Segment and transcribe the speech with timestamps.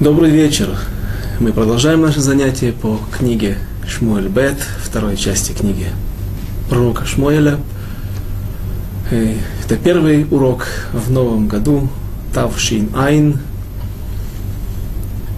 [0.00, 0.78] Добрый вечер.
[1.40, 5.88] Мы продолжаем наше занятие по книге Шмуэль Бет, второй части книги
[6.68, 7.58] пророка Шмуэля.
[9.10, 11.88] Э, это первый урок в новом году,
[12.32, 13.40] Тавшин Айн,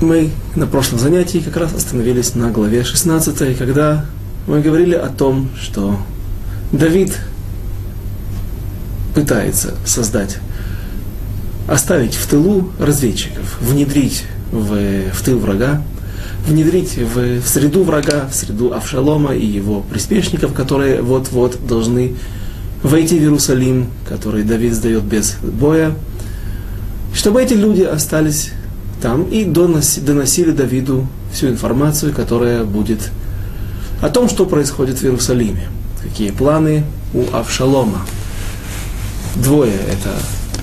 [0.00, 4.06] мы на прошлом занятии как раз остановились на главе 16, когда
[4.46, 5.98] мы говорили о том, что
[6.72, 7.12] Давид
[9.14, 10.38] пытается создать,
[11.68, 15.82] оставить в тылу разведчиков, внедрить в, в тыл врага,
[16.46, 22.14] внедрить в, в среду врага, в среду Авшалома и его приспешников, которые вот-вот должны
[22.82, 25.94] войти в Иерусалим, который Давид сдает без боя,
[27.14, 28.50] чтобы эти люди остались
[29.02, 33.10] там и доносили Давиду всю информацию, которая будет
[34.00, 35.68] о том, что происходит в Иерусалиме
[36.02, 38.00] какие планы у Авшалома.
[39.36, 40.10] Двое это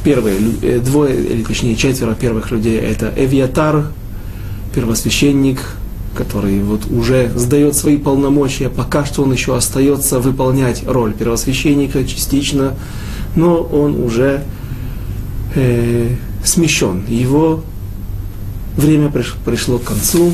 [0.04, 3.88] первые, э, двое, или точнее четверо первых людей, это Эвиатар,
[4.73, 5.60] первосвященник,
[6.16, 12.76] который вот уже сдает свои полномочия, пока что он еще остается выполнять роль первосвященника частично,
[13.36, 14.44] но он уже
[15.56, 17.06] э, смещен.
[17.08, 17.64] Его
[18.76, 19.12] время
[19.45, 20.32] пришло к концу,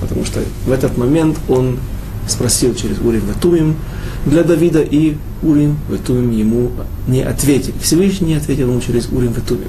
[0.00, 1.78] потому что в этот момент он
[2.26, 3.76] спросил через Урим Ватумим
[4.26, 6.70] для Давида, и Урим Ватумим ему
[7.06, 7.74] не ответил.
[7.80, 9.68] Всевышний ответил ему через Урим Ватумим.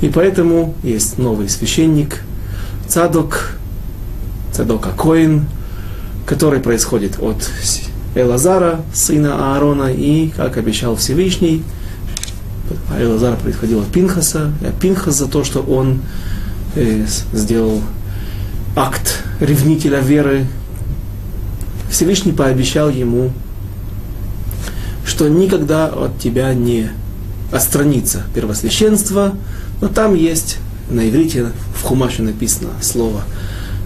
[0.00, 2.22] И поэтому есть новый священник,
[2.86, 3.56] Цадок,
[4.52, 5.46] Цадок Акоин,
[6.26, 7.50] который происходит от
[8.14, 11.62] Элазара, сына Аарона, и, как обещал Всевышний,
[12.90, 16.02] а Элазар происходил от Пинхаса, а Пинхас за то, что он
[16.74, 17.80] э, сделал
[18.76, 20.46] акт ревнителя веры,
[21.90, 23.30] Всевышний пообещал ему,
[25.18, 26.90] что никогда от тебя не
[27.50, 29.32] отстранится первосвященство,
[29.80, 30.58] но там есть
[30.90, 33.22] на иврите в Хумаше написано слово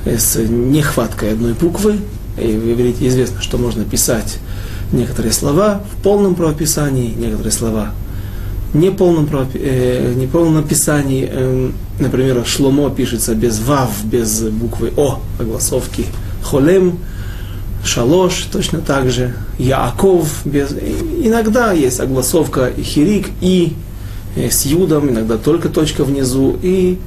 [0.04, 1.97] с нехваткой одной буквы.
[2.37, 4.41] И в иврите известно, что можно писать
[4.93, 7.93] некоторые слова в полном правописании, некоторые слова
[8.75, 11.26] не полном, э, не полном написании.
[11.32, 16.04] Э, например, шломо пишется без вав, без буквы о, огласовки
[16.43, 16.99] холем
[17.84, 20.70] шалош, точно так же, Яаков, без...
[20.70, 23.75] иногда есть огласовка хирик и
[24.37, 26.98] э, с юдом, иногда только точка внизу, и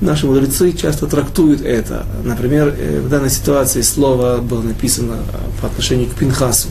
[0.00, 2.06] наши мудрецы часто трактуют это.
[2.24, 5.16] Например, э, в данной ситуации слово было написано
[5.60, 6.68] по отношению к Пинхасу.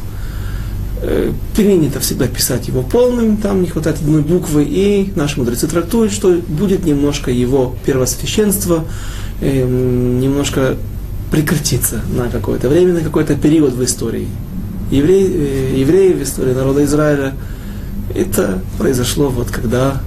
[1.02, 6.14] Э, принято всегда писать его полным, там не хватает одной буквы, и наши мудрецы трактуют,
[6.14, 8.86] что будет немножко его первосвященства,
[9.42, 10.76] немножко
[11.32, 14.28] прекратиться на какое-то время, на какой-то период в истории.
[14.92, 17.34] Евреи, э, евреи в истории народа Израиля,
[18.16, 20.02] это произошло вот когда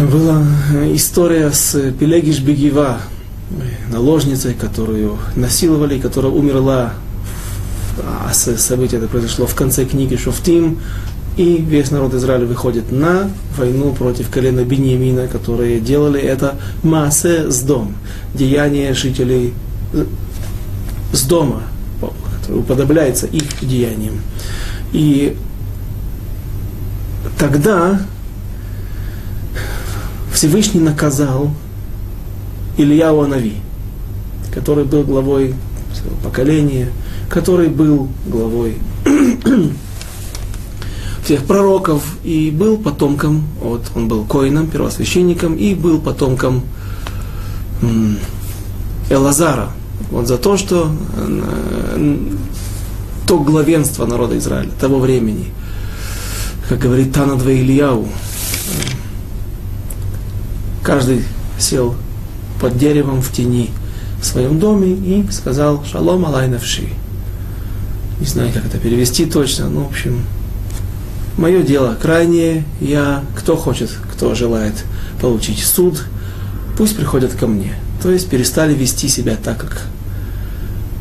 [0.00, 0.44] была
[0.94, 3.00] история с Пелегиш Бегива,
[3.50, 6.92] э, наложницей, которую насиловали, которая умерла,
[8.04, 10.78] а событие это произошло в конце книги Шофтим,
[11.38, 17.62] и весь народ Израиля выходит на войну против колена Беньямина, которые делали это массе с
[17.62, 17.94] дом,
[18.34, 19.54] деяние жителей
[19.92, 20.04] э,
[21.12, 21.62] с дома,
[22.40, 24.20] который уподобляется их деяниям.
[24.92, 25.36] И
[27.38, 28.00] тогда
[30.32, 31.52] Всевышний наказал
[32.76, 33.58] Илья Анави,
[34.52, 35.54] который был главой
[36.24, 36.88] поколения,
[37.30, 38.78] который был главой
[41.28, 46.62] тех пророков и был потомком, вот он был коином, первосвященником и был потомком
[49.10, 49.68] Элазара.
[50.10, 52.18] Вот за то, что э,
[53.26, 55.52] то главенство народа Израиля того времени,
[56.66, 58.08] как говорит Танадва Ильяу,
[60.82, 61.24] каждый
[61.58, 61.94] сел
[62.58, 63.68] под деревом в тени
[64.22, 66.88] в своем доме и сказал «Шалом алайнавши».
[68.18, 70.22] Не знаю, как это перевести точно, но, в общем,
[71.38, 74.74] Мое дело крайнее, я, кто хочет, кто желает
[75.20, 76.04] получить суд,
[76.76, 77.74] пусть приходят ко мне.
[78.02, 79.82] То есть перестали вести себя так, как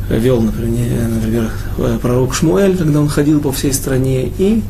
[0.09, 1.49] вел, например, например
[2.03, 4.27] пророк Шмуэль, когда он ходил по всей стране.
[4.37, 4.61] И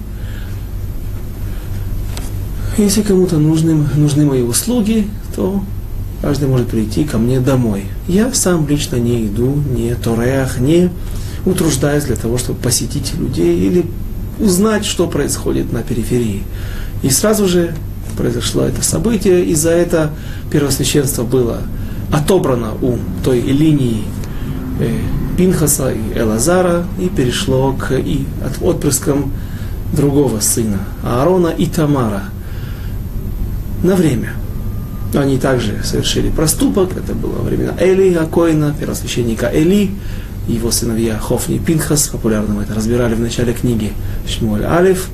[2.77, 5.61] если кому-то нужны, нужны мои услуги, то
[6.21, 7.83] каждый может прийти ко мне домой.
[8.07, 10.91] Я сам лично не иду, не тореях, не
[11.45, 13.85] утруждаюсь для того, чтобы посетить людей или
[14.39, 16.43] узнать, что происходит на периферии.
[17.03, 17.73] И сразу же
[18.17, 20.11] произошло это событие, и за это
[20.51, 21.61] первосвященство было
[22.11, 24.03] отобрано у той линии
[24.79, 24.97] э,
[25.37, 29.31] Пинхаса и Элазара и перешло к и от отпрыскам
[29.93, 32.23] другого сына, Аарона и Тамара,
[33.83, 34.33] на время.
[35.13, 39.91] Они также совершили проступок, это было во времена Эли Акоина, первосвященника Эли,
[40.47, 43.93] его сыновья Хофни и Пинхас, популярно мы это разбирали в начале книги
[44.27, 45.09] Шмуэль Алиф.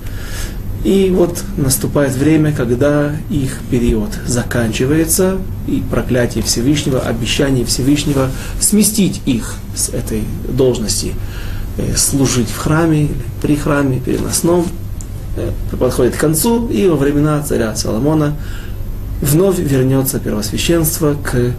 [0.83, 9.55] И вот наступает время, когда их период заканчивается, и проклятие Всевышнего, обещание Всевышнего сместить их
[9.75, 11.13] с этой должности,
[11.77, 13.07] э, служить в храме,
[13.41, 14.67] при храме, переносном,
[15.37, 18.35] э, подходит к концу, и во времена царя Соломона
[19.21, 21.53] вновь вернется первосвященство к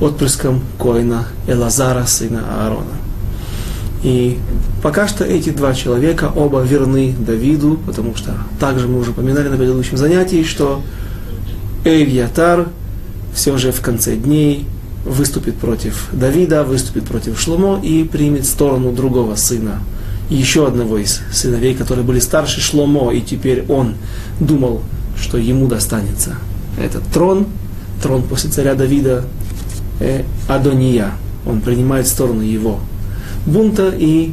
[0.00, 2.96] отпрыском Коина Элазара, сына Аарона.
[4.02, 4.38] И
[4.82, 9.56] пока что эти два человека оба верны Давиду, потому что также мы уже упоминали на
[9.56, 10.82] предыдущем занятии, что
[11.84, 12.68] Эвьятар
[13.34, 14.66] все же в конце дней
[15.04, 19.80] выступит против Давида, выступит против Шломо и примет сторону другого сына,
[20.28, 23.94] еще одного из сыновей, которые были старше Шломо, и теперь он
[24.40, 24.82] думал,
[25.18, 26.36] что ему достанется
[26.78, 27.46] этот трон,
[28.02, 29.24] трон после царя Давида,
[30.00, 31.12] э, Адония.
[31.46, 32.80] Он принимает сторону его
[33.46, 34.32] бунта и,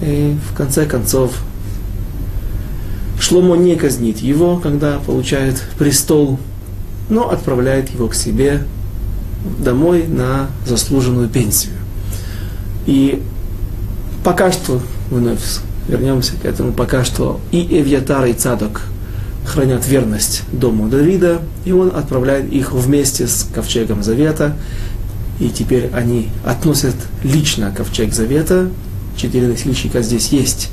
[0.00, 1.32] и в конце концов
[3.20, 6.38] Шломо не казнит его, когда получает престол,
[7.10, 8.62] но отправляет его к себе
[9.58, 11.74] домой на заслуженную пенсию.
[12.86, 13.22] И
[14.24, 14.80] пока что,
[15.10, 15.40] вновь
[15.88, 18.82] вернемся к этому, пока что и Эвьятар, и Цадок
[19.48, 24.54] хранят верность дому Давида, и он отправляет их вместе с ковчегом Завета,
[25.40, 28.68] и теперь они относят лично ковчег Завета.
[29.16, 30.70] Четыре носильщика здесь есть.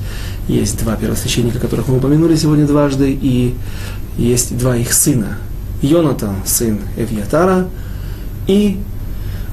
[0.48, 3.56] Есть два первосвященника, которых мы упомянули сегодня дважды, и
[4.18, 5.38] есть два их сына.
[5.82, 7.68] Йонатан, сын Эвьятара,
[8.48, 8.80] и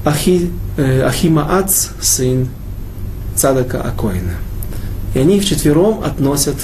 [0.05, 2.49] Ахи, э, Ахимаац, сын
[3.35, 4.33] Цадака Акоина.
[5.15, 6.55] И они вчетвером относят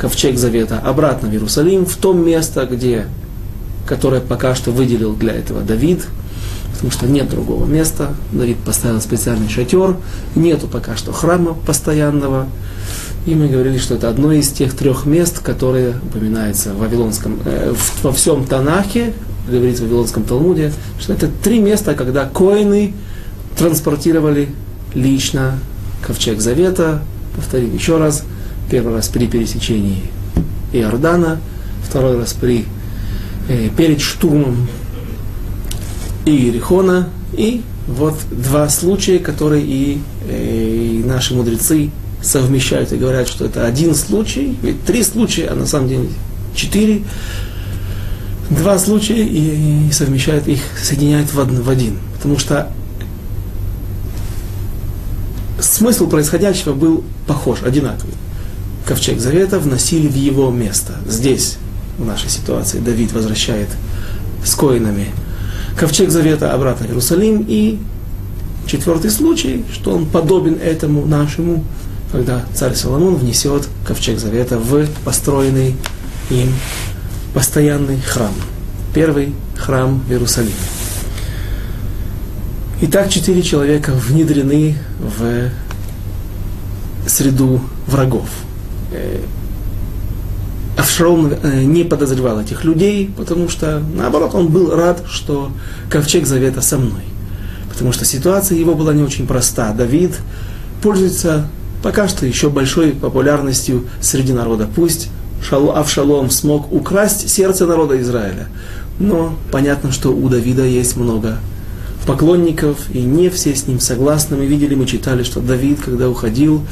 [0.00, 3.06] ковчег Завета обратно в Иерусалим, в том место, где,
[3.86, 6.06] которое пока что выделил для этого Давид,
[6.72, 8.14] потому что нет другого места.
[8.32, 9.96] Давид поставил специальный шатер,
[10.34, 12.46] нету пока что храма постоянного.
[13.26, 17.74] И мы говорили, что это одно из тех трех мест, которые упоминаются в Вавилонском, э,
[18.02, 19.12] во всем Танахе,
[19.46, 22.94] говорится в Вавилонском Талмуде, что это три места, когда коины
[23.58, 24.48] транспортировали
[24.94, 25.58] лично
[26.00, 27.02] ковчег Завета,
[27.36, 28.24] повторим еще раз,
[28.70, 30.02] первый раз при пересечении
[30.72, 31.40] Иордана,
[31.82, 32.64] второй раз при,
[33.48, 34.68] э, перед штурмом
[36.24, 41.90] Иерихона, и вот два случая, которые и, э, и наши мудрецы
[42.22, 46.08] совмещают и говорят, что это один случай, ведь три случая, а на самом деле
[46.54, 47.02] четыре,
[48.50, 51.98] два случая и, и совмещают их, соединяют в, один, в один.
[52.16, 52.70] Потому что
[55.58, 58.14] смысл происходящего был похож, одинаковый.
[58.90, 60.94] Ковчег Завета вносили в его место.
[61.06, 61.58] Здесь,
[61.96, 63.68] в нашей ситуации, Давид возвращает
[64.44, 65.10] с коинами
[65.76, 67.44] ковчег завета обратно в Иерусалим.
[67.46, 67.78] И
[68.66, 71.62] четвертый случай, что он подобен этому нашему,
[72.10, 75.76] когда царь Соломон внесет ковчег завета в построенный
[76.28, 76.52] им
[77.32, 78.34] постоянный храм.
[78.92, 80.50] Первый храм в Иерусалиме.
[82.80, 85.48] Итак, четыре человека внедрены в
[87.08, 88.28] среду врагов.
[88.92, 89.20] Э,
[90.76, 95.52] Авшалом э, не подозревал этих людей, потому что, наоборот, он был рад, что
[95.90, 97.02] ковчег завета со мной.
[97.68, 99.72] Потому что ситуация его была не очень проста.
[99.72, 100.12] Давид
[100.82, 101.48] пользуется
[101.82, 104.68] пока что еще большой популярностью среди народа.
[104.74, 105.08] Пусть
[105.50, 108.48] Авшалом смог украсть сердце народа Израиля,
[108.98, 111.38] но понятно, что у Давида есть много
[112.06, 114.36] поклонников, и не все с ним согласны.
[114.36, 116.62] Мы видели, мы читали, что Давид, когда уходил,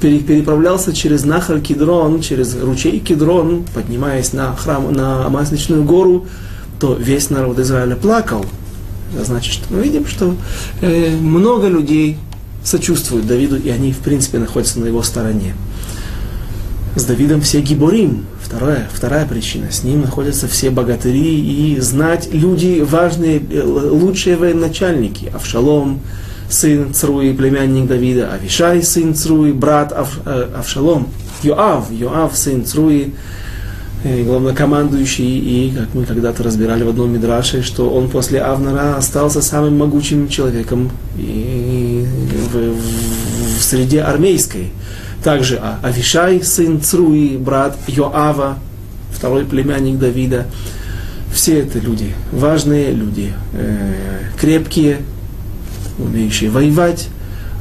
[0.00, 6.26] переправлялся через Нахар Кедрон, через ручей Кедрон, поднимаясь на храм, на Масличную гору,
[6.80, 8.44] то весь народ Израиля плакал.
[9.14, 10.34] Это значит, мы видим, что
[10.80, 12.18] э, много людей
[12.64, 15.54] сочувствуют Давиду, и они, в принципе, находятся на его стороне.
[16.96, 18.26] С Давидом все гиборим.
[18.42, 19.70] Вторая, вторая причина.
[19.70, 25.30] С ним находятся все богатыри и знать люди важные, э, лучшие военачальники.
[25.34, 26.00] Авшалом,
[26.48, 31.08] сын Цруи, племянник Давида, Авишай, сын Цруи, брат Ав, э, Авшалом,
[31.42, 33.12] Йоав, Йоав, сын Цруи,
[34.04, 39.42] э, главнокомандующий, и, как мы когда-то разбирали в одном мидраше, что он после Авнара остался
[39.42, 42.06] самым могучим человеком и
[42.52, 44.70] в, в, в среде армейской.
[45.22, 48.58] Также Авишай, сын Цруи, брат Йоава,
[49.10, 50.46] второй племянник Давида.
[51.32, 53.94] Все это люди, важные люди, э,
[54.38, 54.98] крепкие,
[55.98, 57.08] умеющие воевать,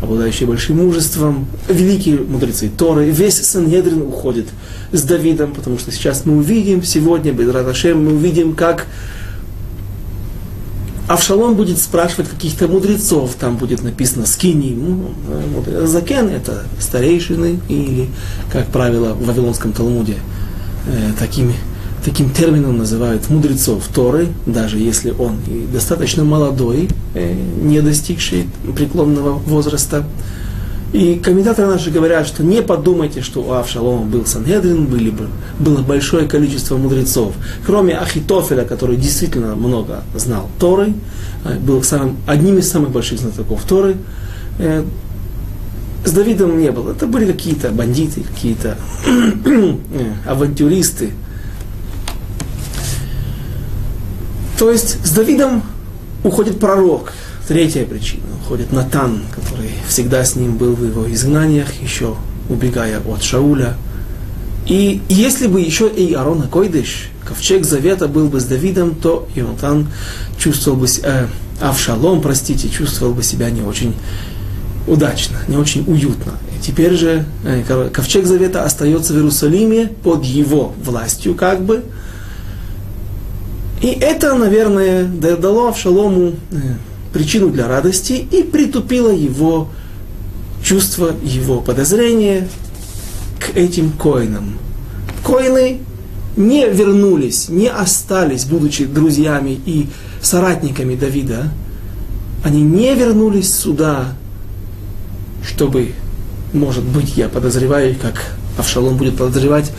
[0.01, 4.47] обладающие большим мужеством, великие мудрецы Торы, весь Сангедрин уходит
[4.91, 8.87] с Давидом, потому что сейчас мы увидим, сегодня, Бедраташем, мы увидим, как
[11.07, 15.13] Авшалом будет спрашивать каких-то мудрецов, там будет написано скини, ну,
[15.85, 18.07] закен это старейшины, или,
[18.51, 20.15] как правило, в Вавилонском Талмуде
[20.87, 21.55] э, такими,
[22.03, 29.31] таким термином называют мудрецов Торы, даже если он и достаточно молодой, э, не достигший преклонного
[29.31, 30.05] возраста.
[30.91, 35.27] И комментаторы наши говорят, что не подумайте, что у Авшалома был Сангедрин, были бы,
[35.59, 37.33] было большое количество мудрецов.
[37.65, 40.93] Кроме Ахитофеля, который действительно много знал Торы,
[41.45, 43.95] э, был самым, одним из самых больших знатоков Торы,
[44.59, 44.83] э,
[46.05, 46.91] с Давидом не было.
[46.91, 48.77] Это были какие-то бандиты, какие-то
[50.27, 51.11] авантюристы.
[54.57, 55.63] То есть с Давидом
[56.23, 57.13] уходит пророк.
[57.47, 62.15] Третья причина ходит Натан, который всегда с ним был в его изгнаниях, еще
[62.49, 63.75] убегая от Шауля.
[64.65, 69.87] И если бы еще и Арона Койдыш, ковчег завета был бы с Давидом, то Ионатан
[70.37, 71.27] чувствовал бы, э,
[71.61, 73.93] Авшалом, простите, чувствовал бы себя не очень
[74.87, 76.33] удачно, не очень уютно.
[76.57, 81.83] И теперь же э, ковчег завета остается в Иерусалиме под его властью, как бы.
[83.83, 86.55] И это, наверное, дало Авшалому э,
[87.11, 89.67] причину для радости и притупило его
[90.63, 92.47] чувство, его подозрения
[93.41, 94.57] к этим коинам.
[95.21, 95.79] Коины
[96.37, 99.89] не вернулись, не остались, будучи друзьями и
[100.21, 101.51] соратниками Давида,
[102.45, 104.15] они не вернулись сюда,
[105.45, 105.91] чтобы,
[106.53, 109.73] может быть, я подозреваю, как Авшалом будет подозревать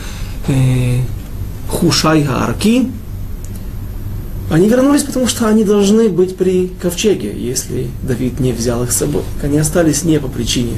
[0.47, 0.99] э,
[1.67, 2.91] Хушай Арки,
[4.49, 8.97] они вернулись, потому что они должны быть при ковчеге, если Давид не взял их с
[8.97, 9.23] собой.
[9.41, 10.77] Они остались не по причине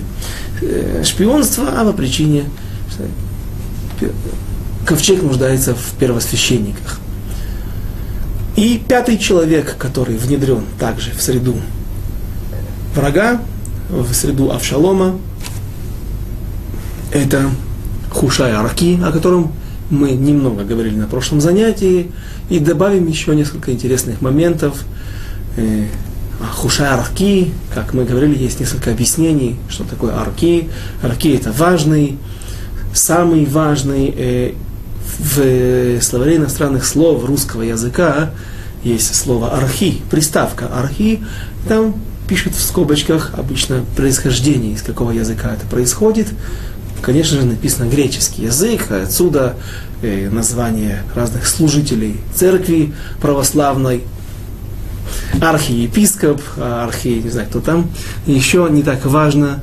[0.61, 2.45] э, шпионства, а по причине,
[2.89, 3.03] что
[4.85, 6.99] ковчег нуждается в первосвященниках.
[8.55, 11.55] И пятый человек, который внедрен также в среду
[12.95, 13.41] врага,
[13.89, 15.19] в среду Авшалома,
[17.11, 17.49] это
[18.11, 19.51] Хушай Арки, о котором
[19.89, 22.11] мы немного говорили на прошлом занятии,
[22.49, 24.83] и добавим еще несколько интересных моментов.
[25.55, 25.85] Э,
[26.53, 30.69] Хуша арки, как мы говорили, есть несколько объяснений, что такое арки.
[31.01, 32.17] Арки это важный,
[32.93, 34.53] самый важный э,
[35.19, 38.31] в словаре иностранных слов русского языка
[38.83, 41.23] есть слово архи, приставка архи,
[41.67, 41.95] там
[42.27, 46.27] пишут в скобочках обычно происхождение, из какого языка это происходит
[47.01, 49.55] конечно же, написано греческий язык, отсюда
[50.01, 54.03] э, название разных служителей церкви православной,
[55.41, 57.89] архиепископ, архи, не знаю, кто там,
[58.25, 59.61] еще не так важно,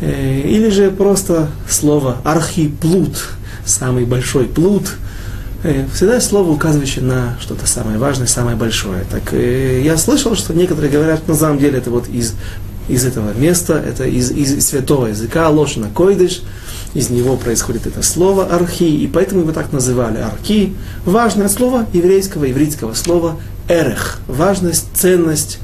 [0.00, 3.16] э, или же просто слово архиплут,
[3.64, 4.94] самый большой плут,
[5.64, 9.04] э, всегда слово, указывающее на что-то самое важное, самое большое.
[9.10, 12.34] Так я слышал, что некоторые говорят, на самом деле это вот из,
[12.88, 16.42] из этого места, это из, из святого языка, лошина койдыш,
[16.94, 20.74] из него происходит это слово архи, и поэтому его так называли архи.
[21.04, 25.58] Важное слово еврейского, еврейского слова эрех, важность, ценность.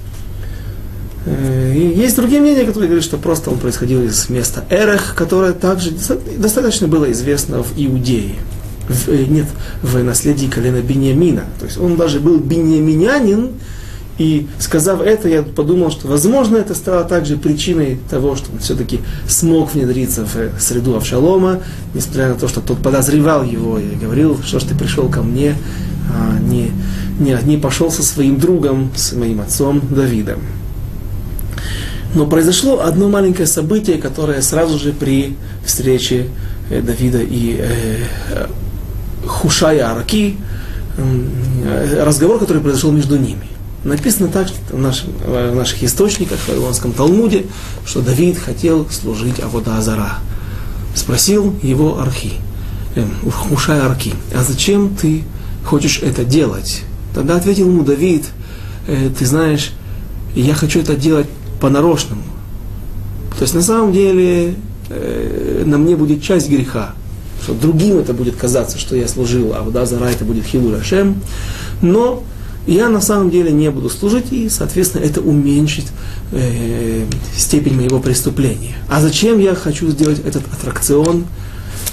[1.26, 5.52] Э, и есть другие мнения, которые говорят, что просто он происходил из места эрех, которое
[5.52, 5.92] также
[6.36, 8.36] достаточно было известно в Иудее.
[8.88, 9.46] В, э, нет,
[9.82, 11.44] в наследии колена Бениамина.
[11.58, 13.50] То есть он даже был бениаминянин,
[14.18, 19.00] и сказав это, я подумал, что, возможно, это стало также причиной того, что он все-таки
[19.28, 21.60] смог внедриться в среду Авшалома,
[21.94, 25.54] несмотря на то, что тот подозревал его и говорил, что ж ты пришел ко мне,
[26.12, 26.72] а не,
[27.20, 30.40] не, не пошел со своим другом, с моим отцом Давидом.
[32.14, 36.26] Но произошло одно маленькое событие, которое сразу же при встрече
[36.70, 38.46] э, Давида и э,
[39.26, 40.36] Хушая Араки,
[40.96, 43.57] э, разговор, который произошел между ними.
[43.84, 47.46] Написано так в, нашем, в наших источниках, в Вавилонском Талмуде,
[47.86, 50.18] что Давид хотел служить Авода Азара.
[50.94, 52.32] Спросил его Архи,
[52.96, 53.04] э,
[53.52, 55.22] Ушай Арки, а зачем ты
[55.64, 56.82] хочешь это делать?
[57.14, 58.24] Тогда ответил ему Давид,
[58.88, 59.72] э, ты знаешь,
[60.34, 61.28] я хочу это делать
[61.60, 62.22] по-нарочному.
[63.38, 64.56] То есть на самом деле
[64.88, 66.94] э, на мне будет часть греха,
[67.44, 71.22] что другим это будет казаться, что я служил, а вода зара это будет хилу Рашем.
[71.80, 72.24] Но
[72.66, 75.86] я на самом деле не буду служить, и, соответственно, это уменьшит
[76.32, 77.04] э,
[77.36, 78.74] степень моего преступления.
[78.88, 81.24] А зачем я хочу сделать этот аттракцион?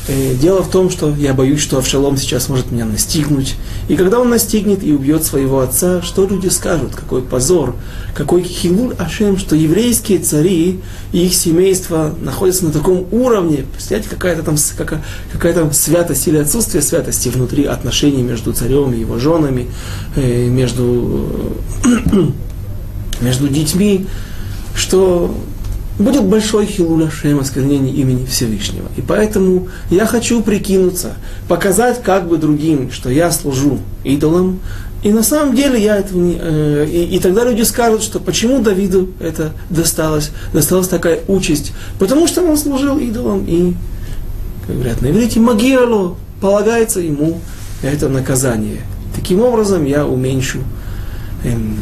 [0.08, 3.56] Э, дело в том, что я боюсь, что Авшалом сейчас может меня настигнуть.
[3.88, 6.96] И когда он настигнет и убьет своего отца, что люди скажут?
[6.96, 7.76] Какой позор,
[8.14, 10.80] какой хилуль Ашем, что еврейские цари
[11.12, 13.66] и их семейство находятся на таком уровне.
[13.72, 19.18] Представляете, какая-то там какая, какая святость или отсутствие святости внутри отношений между царем и его
[19.18, 19.72] женами,
[20.16, 21.58] э, между,
[23.22, 24.06] между детьми,
[24.76, 25.36] что
[25.98, 28.88] будет большой хилуля шем, осквернение имени Всевышнего.
[28.98, 31.14] И поэтому я хочу прикинуться,
[31.48, 34.60] показать как бы другим, что я служу идолам,
[35.04, 36.38] и на самом деле я это не...
[36.40, 42.28] Э, и, и тогда люди скажут, что почему Давиду это досталось, досталась такая участь, потому
[42.28, 43.74] что он служил идолам, и,
[44.66, 47.40] как говорят на иврите, магиало, полагается ему
[47.84, 48.82] это наказание.
[49.16, 50.60] Таким образом я уменьшу
[51.44, 51.78] эм,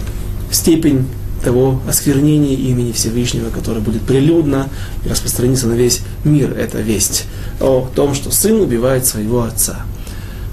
[0.51, 1.07] степень
[1.43, 4.69] того осквернения имени Всевышнего, которое будет прилюдно
[5.05, 6.57] и распространиться на весь мир.
[6.57, 7.25] Это весть
[7.59, 9.81] о том, что сын убивает своего отца.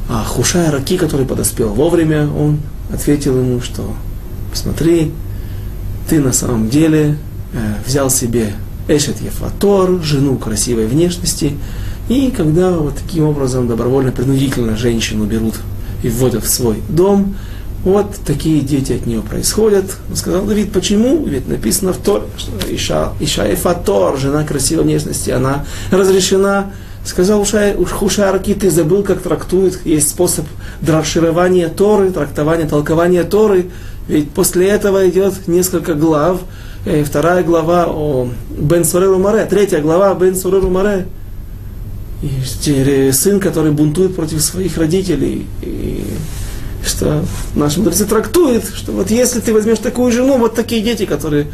[0.08, 2.60] А Хушай Раки, который подоспел вовремя, он
[2.92, 3.94] ответил ему, что
[4.50, 5.12] посмотри,
[6.08, 7.16] ты на самом деле
[7.52, 8.54] э, взял себе
[8.88, 11.56] Эшет Ефатор, жену красивой внешности,
[12.08, 15.54] и когда вот таким образом добровольно-принудительно женщину берут
[16.02, 17.36] и вводят в свой дом,
[17.84, 19.96] вот такие дети от нее происходят.
[20.08, 21.24] Он сказал Давид, почему?
[21.24, 26.72] Ведь написано в Тор, что Иша, Иша Эфатор, жена красивой внешности, она разрешена.
[27.02, 30.44] Сказал Хушарки, ты забыл, как трактует, есть способ
[30.82, 33.70] дроширования Торы, трактования, толкования Торы.
[34.06, 36.42] Ведь после этого идет несколько глав.
[36.84, 41.06] И вторая глава о Бен Суреру Маре, третья глава Бен Суреру Маре.
[42.22, 45.46] И сын, который бунтует против своих родителей.
[45.62, 46.04] И
[46.84, 51.46] что наши мудрецы трактуют, что вот если ты возьмешь такую жену, вот такие дети, которые,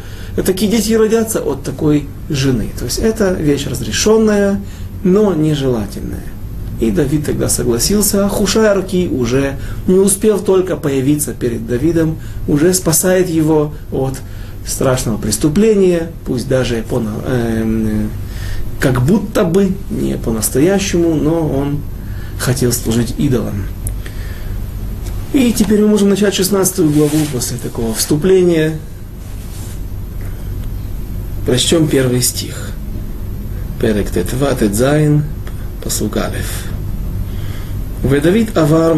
[0.45, 2.69] такие дети и родятся от такой жены.
[2.77, 4.61] То есть это вещь разрешенная,
[5.03, 6.23] но нежелательная.
[6.79, 9.57] И Давид тогда согласился, а Хушайарки уже,
[9.87, 14.13] не успев только появиться перед Давидом, уже спасает его от
[14.65, 18.05] страшного преступления, пусть даже по, э,
[18.79, 21.79] как будто бы не по-настоящему, но он
[22.39, 23.63] хотел служить идолам.
[25.36, 28.78] И теперь мы можем начать 16 главу после такого вступления.
[31.46, 32.70] Прочтем первый стих.
[33.80, 35.24] Перек Тетва Тедзайн,
[35.82, 36.68] посук Алеф.
[38.08, 38.94] ודוד עבר,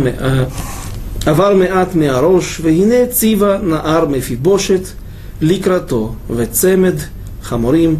[1.27, 4.81] עבר מעט מהראש, והנה ציווה נער מפיבושת
[5.41, 6.95] לקראתו, וצמד
[7.43, 7.97] חמורים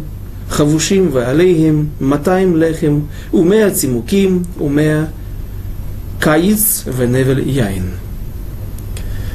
[0.49, 2.99] חבושים ועליהם 200 לחם,
[3.33, 5.03] ומאה צימוקים, ומאה
[6.19, 7.83] קיץ ונבל יין.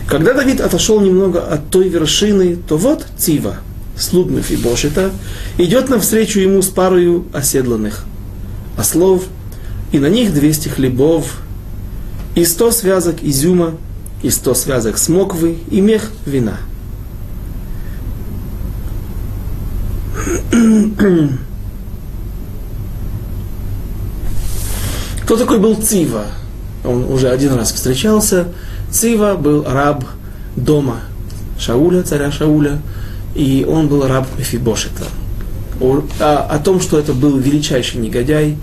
[0.08, 3.58] Когда Давид отошел немного от той вершины, то вот Цива,
[3.98, 5.12] слуг Мефибошета,
[5.58, 8.06] идет навстречу ему с парою оседланных
[8.78, 9.24] ослов,
[9.92, 11.42] и на них 200 хлебов,
[12.36, 13.76] и 100 связок изюма,
[14.22, 16.58] и 100 связок смоквы, и мех вина.
[25.24, 26.26] Кто такой был Цива?
[26.84, 28.50] Он уже один раз встречался
[28.96, 30.06] Цива был раб
[30.56, 31.02] дома
[31.60, 32.80] Шауля, царя Шауля,
[33.36, 35.04] и он был раб Мефибошета.
[35.82, 38.56] О, о, о том, что это был величайший негодяй,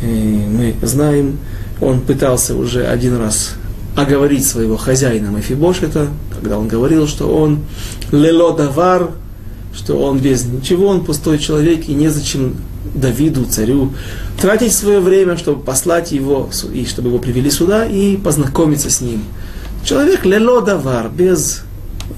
[0.00, 1.38] э, мы знаем,
[1.82, 3.50] он пытался уже один раз
[3.94, 7.58] оговорить своего хозяина Мефибошета, когда он говорил, что он
[8.10, 9.10] лело давар,
[9.74, 12.56] что он без ничего, он пустой человек, и незачем
[12.94, 13.92] Давиду, царю,
[14.40, 19.22] тратить свое время, чтобы послать его, и чтобы его привели сюда и познакомиться с ним.
[19.84, 21.62] Человек лело давар, без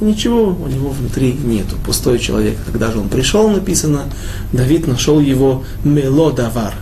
[0.00, 1.77] ничего у него внутри нету.
[1.85, 2.57] Пустой человек.
[2.66, 4.05] Когда же он пришел, написано,
[4.53, 6.74] Давид нашел его мело давар.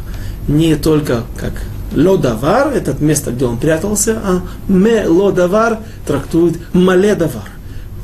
[0.48, 1.52] Не только как
[1.94, 7.50] лодавар, это место, где он прятался, а мелодавар трактует маледавар.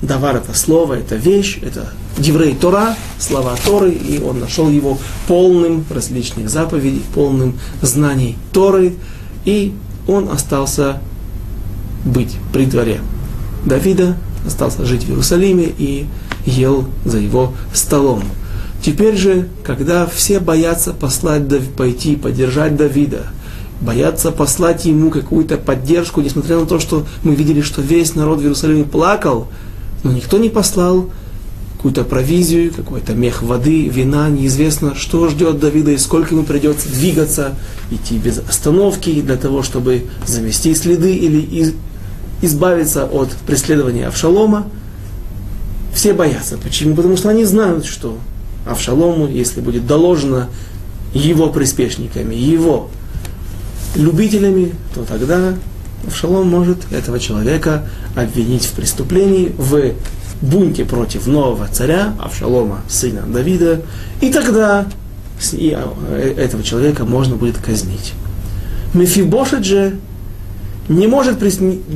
[0.02, 5.84] Давар это слово, это вещь, это Диврей Тора, слова Торы, и он нашел его полным
[5.90, 8.94] различных заповедей, полным знаний Торы,
[9.44, 9.74] и
[10.06, 11.00] он остался
[12.04, 13.00] быть при дворе
[13.64, 16.06] Давида, остался жить в Иерусалиме и
[16.46, 18.22] ел за его столом.
[18.82, 21.42] Теперь же, когда все боятся послать,
[21.76, 23.26] пойти поддержать Давида,
[23.80, 28.42] боятся послать ему какую-то поддержку, несмотря на то, что мы видели, что весь народ в
[28.42, 29.48] Иерусалиме плакал,
[30.04, 31.10] но никто не послал
[31.76, 37.54] какую-то провизию, какой-то мех воды, вина, неизвестно, что ждет Давида и сколько ему придется двигаться,
[37.92, 41.38] идти без остановки для того, чтобы замести следы или
[42.42, 44.66] избавиться от преследования Авшалома.
[45.92, 46.58] Все боятся.
[46.58, 46.94] Почему?
[46.94, 48.18] Потому что они знают, что
[48.66, 50.48] Авшалому, если будет доложено
[51.14, 52.90] его приспешниками, его
[53.96, 55.54] любителями, то тогда
[56.06, 59.94] Авшалом может этого человека обвинить в преступлении, в
[60.40, 63.82] бунте против нового царя, Авшалома, сына Давида,
[64.20, 64.86] и тогда
[65.52, 68.12] э, этого человека можно будет казнить.
[68.94, 69.98] Мефибошет же
[70.88, 71.38] не может,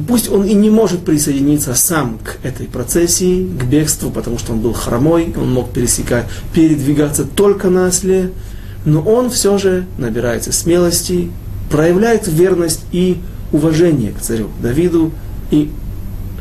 [0.06, 4.60] пусть он и не может присоединиться сам к этой процессии, к бегству, потому что он
[4.60, 8.32] был хромой, он мог пересекать, передвигаться только на осле,
[8.84, 11.30] но он все же набирается смелости,
[11.70, 13.18] проявляет верность и
[13.50, 15.10] уважение к царю Давиду,
[15.50, 15.70] и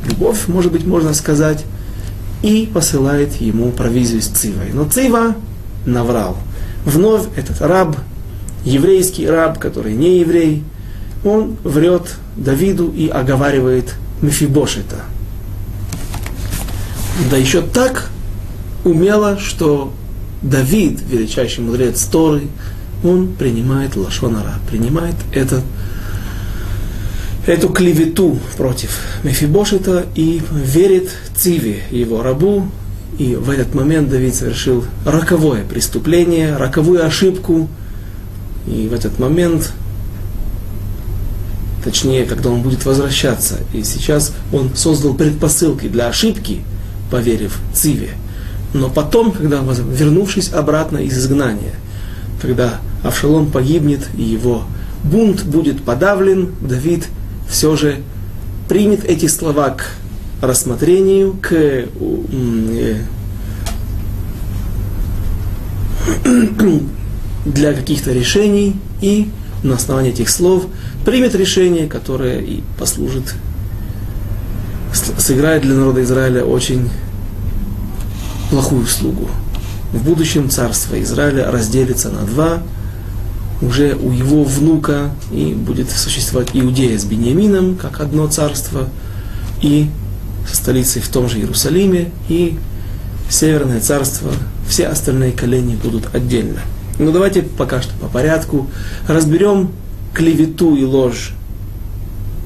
[0.05, 1.63] любовь, может быть, можно сказать,
[2.41, 4.71] и посылает ему провизию с Цивой.
[4.73, 5.35] Но Цива
[5.85, 6.37] наврал.
[6.83, 7.95] Вновь этот раб,
[8.65, 10.63] еврейский раб, который не еврей,
[11.23, 15.03] он врет Давиду и оговаривает Мефибошета.
[17.29, 18.09] Да еще так
[18.83, 19.93] умело, что
[20.41, 22.47] Давид, величайший мудрец Торы,
[23.03, 25.63] он принимает лашонара, принимает этот
[27.45, 32.67] эту клевету против Мефибошета и верит Циве, его рабу.
[33.17, 37.67] И в этот момент Давид совершил роковое преступление, роковую ошибку.
[38.67, 39.73] И в этот момент,
[41.83, 46.61] точнее, когда он будет возвращаться, и сейчас он создал предпосылки для ошибки,
[47.09, 48.11] поверив Циве.
[48.73, 51.73] Но потом, когда, вернувшись обратно из изгнания,
[52.41, 54.63] когда Авшалом погибнет и его
[55.03, 57.07] бунт будет подавлен, Давид–
[57.51, 57.97] все же
[58.69, 59.91] примет эти слова к
[60.41, 61.87] рассмотрению, к э,
[67.45, 69.29] для каких-то решений и
[69.63, 70.67] на основании этих слов
[71.05, 73.35] примет решение, которое и послужит,
[75.17, 76.89] сыграет для народа Израиля очень
[78.49, 79.29] плохую услугу.
[79.93, 82.61] В будущем царство Израиля разделится на два,
[83.61, 88.87] уже у его внука и будет существовать Иудея с Бениамином, как одно царство,
[89.61, 89.89] и
[90.47, 92.57] со столицей в том же Иерусалиме, и
[93.31, 94.29] Северное царство,
[94.67, 96.59] все остальные колени будут отдельно.
[96.99, 98.67] Но ну, давайте пока что по порядку
[99.07, 99.71] разберем
[100.13, 101.33] клевету и ложь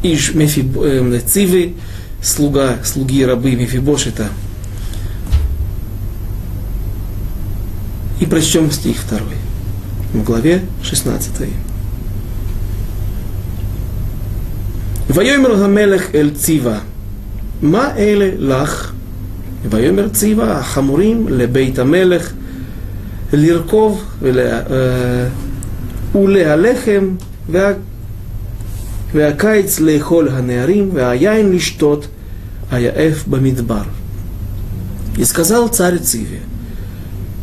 [0.03, 1.73] Иш Мефиб, э, эм,
[2.21, 4.27] слуга, слуги рабы Мефибошита.
[8.19, 9.35] И прочтем стих второй
[10.13, 11.49] в главе 16.
[15.09, 16.79] Вайомер Гамелех Эль Цива,
[17.61, 18.93] Ма Эле Лах,
[19.63, 22.33] Вайомер Цива, Хамурим, Лебейт Амелех,
[23.31, 25.29] Лирков, э,
[26.13, 27.19] Улеалехем,
[29.14, 32.06] והקיץ לאכול הנערים והיין לשתות
[32.70, 33.82] היעף במדבר.
[35.18, 36.40] И сказал царь Циве,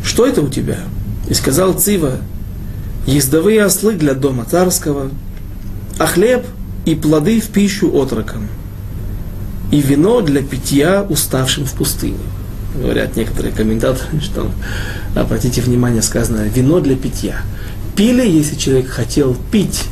[0.03, 0.79] что это у тебя?
[1.29, 2.13] И сказал Цива,
[3.05, 5.11] ездовые ослы для дома царского,
[5.99, 6.45] а хлеб
[6.85, 8.47] и плоды в пищу отрокам,
[9.71, 12.17] и вино для питья уставшим в пустыне.
[12.75, 14.49] Говорят некоторые комментаторы, что,
[15.15, 17.41] обратите внимание, сказано, вино для питья.
[17.96, 19.84] Пили, если человек хотел пить,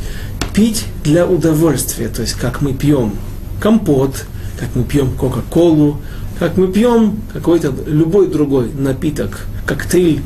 [0.54, 3.14] пить для удовольствия, то есть как мы пьем
[3.60, 4.24] компот,
[4.58, 6.00] как мы пьем кока-колу,
[6.38, 10.22] как мы пьем какой-то любой другой напиток, коктейль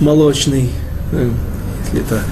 [0.00, 0.70] молочный,
[1.12, 1.30] э,
[1.92, 2.22] это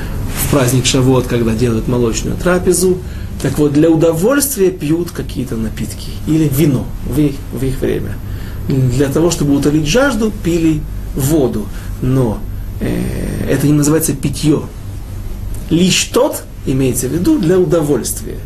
[0.43, 2.99] в праздник Шавот, когда делают молочную трапезу.
[3.43, 8.17] Так вот, для удовольствия пьют какие-то напитки или вино в их, в их время.
[8.69, 10.81] Для того, чтобы утолить жажду, пили
[11.15, 11.67] воду.
[12.03, 12.39] Но
[12.81, 14.63] это не называется питье.
[15.71, 18.39] Лишь тот имеется в виду для удовольствия.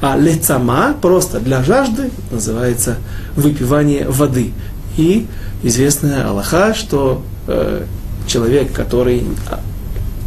[0.00, 2.96] А лецама, просто для жажды, называется
[3.36, 4.52] выпивание воды.
[4.96, 5.26] И
[5.62, 7.84] известная Аллаха, что э,
[8.26, 9.24] человек, который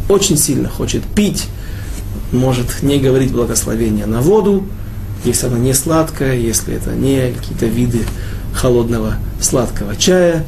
[0.08, 1.46] очень сильно хочет пить,
[2.32, 4.64] может не говорить благословения на воду,
[5.24, 8.00] если она не сладкая, если это не какие-то виды
[8.52, 10.44] холодного сладкого чая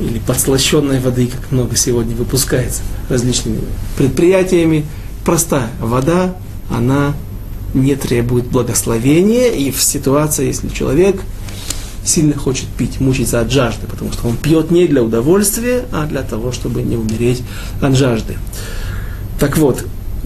[0.00, 3.60] или подслащенной воды, как много сегодня выпускается различными
[3.96, 4.84] предприятиями.
[5.24, 6.34] Простая вода,
[6.70, 7.14] она
[7.74, 11.20] не требует благословения, и в ситуации, если человек
[12.04, 16.22] сильно хочет пить, мучиться от жажды, потому что он пьет не для удовольствия, а для
[16.22, 17.42] того, чтобы не умереть
[17.80, 18.36] от жажды.
[19.38, 19.84] Так вот,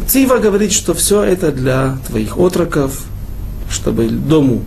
[0.08, 3.04] Цива говорит, что все это для твоих отроков,
[3.70, 4.62] чтобы дому,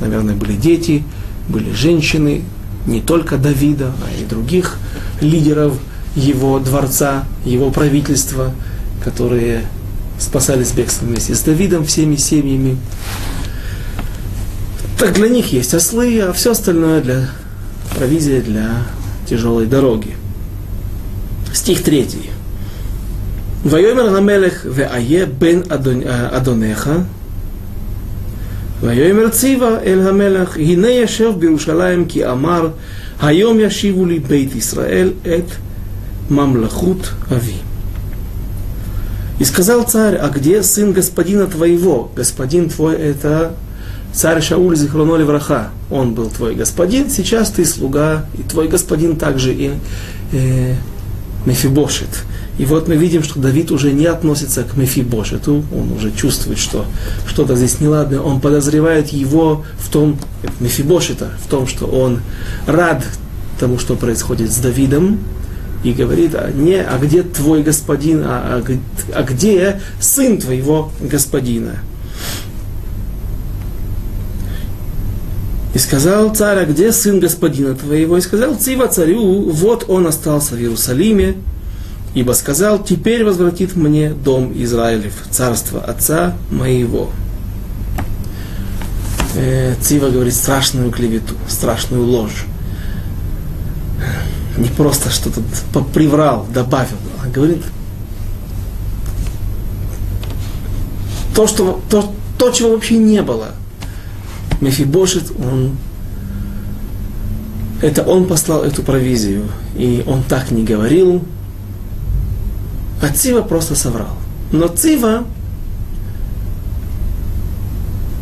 [0.00, 1.04] наверное, были дети,
[1.48, 2.42] были женщины,
[2.86, 4.76] не только Давида, а и других
[5.20, 5.74] лидеров
[6.14, 8.52] его дворца, его правительства,
[9.02, 9.64] которые
[10.18, 12.76] спасались бегством вместе с Давидом, всеми семьями.
[14.98, 17.28] Так для них есть ослы, а все остальное для
[17.96, 18.84] провизия для
[19.28, 20.14] тяжелой дороги.
[21.52, 22.30] Стих 3.
[23.64, 27.06] Воемер Намелех веае бен э, Адонеха
[28.81, 32.69] ויאמר ציווה אל המלך הנה ישב בירושלים כי אמר
[33.21, 35.51] היום ישיבו לי בית ישראל את
[36.29, 37.53] ממלכות אבי.
[39.39, 42.11] И сказал царь, а где сын господина твоего?
[42.13, 43.53] Господин твой это
[44.11, 45.69] царь Шауль Зихроноли Враха.
[45.89, 49.71] Он был твой господин, сейчас ты слуга, и твой господин также и
[50.33, 50.75] э,
[51.45, 52.09] Мефибошет.
[52.56, 56.84] И вот мы видим, что Давид уже не относится к Мефибошету, он уже чувствует, что
[57.26, 60.18] что-то здесь неладное, он подозревает его в том,
[60.60, 62.20] Мефибошета, в том, что он
[62.66, 63.04] рад
[63.58, 65.18] тому, что происходит с Давидом,
[65.82, 68.78] и говорит, а не, а где твой господин, а, а,
[69.14, 71.80] а где сын твоего господина?
[75.74, 78.16] И сказал царь, а где сын господина твоего?
[78.16, 81.34] И сказал Цива царю, вот он остался в Иерусалиме,
[82.14, 87.10] ибо сказал, теперь возвратит мне дом Израилев, царство отца моего.
[89.36, 92.46] Э, Цива говорит страшную клевету, страшную ложь
[94.56, 95.40] не просто что-то
[95.92, 97.62] приврал, добавил, а говорит
[101.34, 103.48] то, что, то, то, чего вообще не было.
[104.60, 105.76] Мефибошет, он,
[107.82, 111.24] это он послал эту провизию, и он так не говорил,
[113.04, 114.16] а Цива просто соврал.
[114.50, 115.24] Но Цива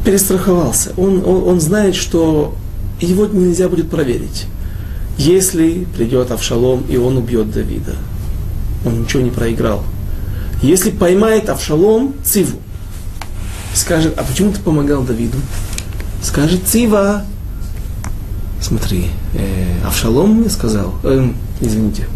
[0.05, 0.93] перестраховался.
[0.97, 2.55] Он, он, он знает, что
[3.01, 4.47] его нельзя будет проверить.
[5.19, 7.95] Если придет Авшалом, и он убьет Давида,
[8.85, 9.85] он ничего не проиграл.
[10.63, 12.59] Если поймает Авшалом Циву,
[13.75, 15.39] скажет, а почему ты помогал Давиду?
[16.23, 17.25] Скажет Цива,
[18.61, 22.07] смотри, э, Авшалом мне сказал, э, извините,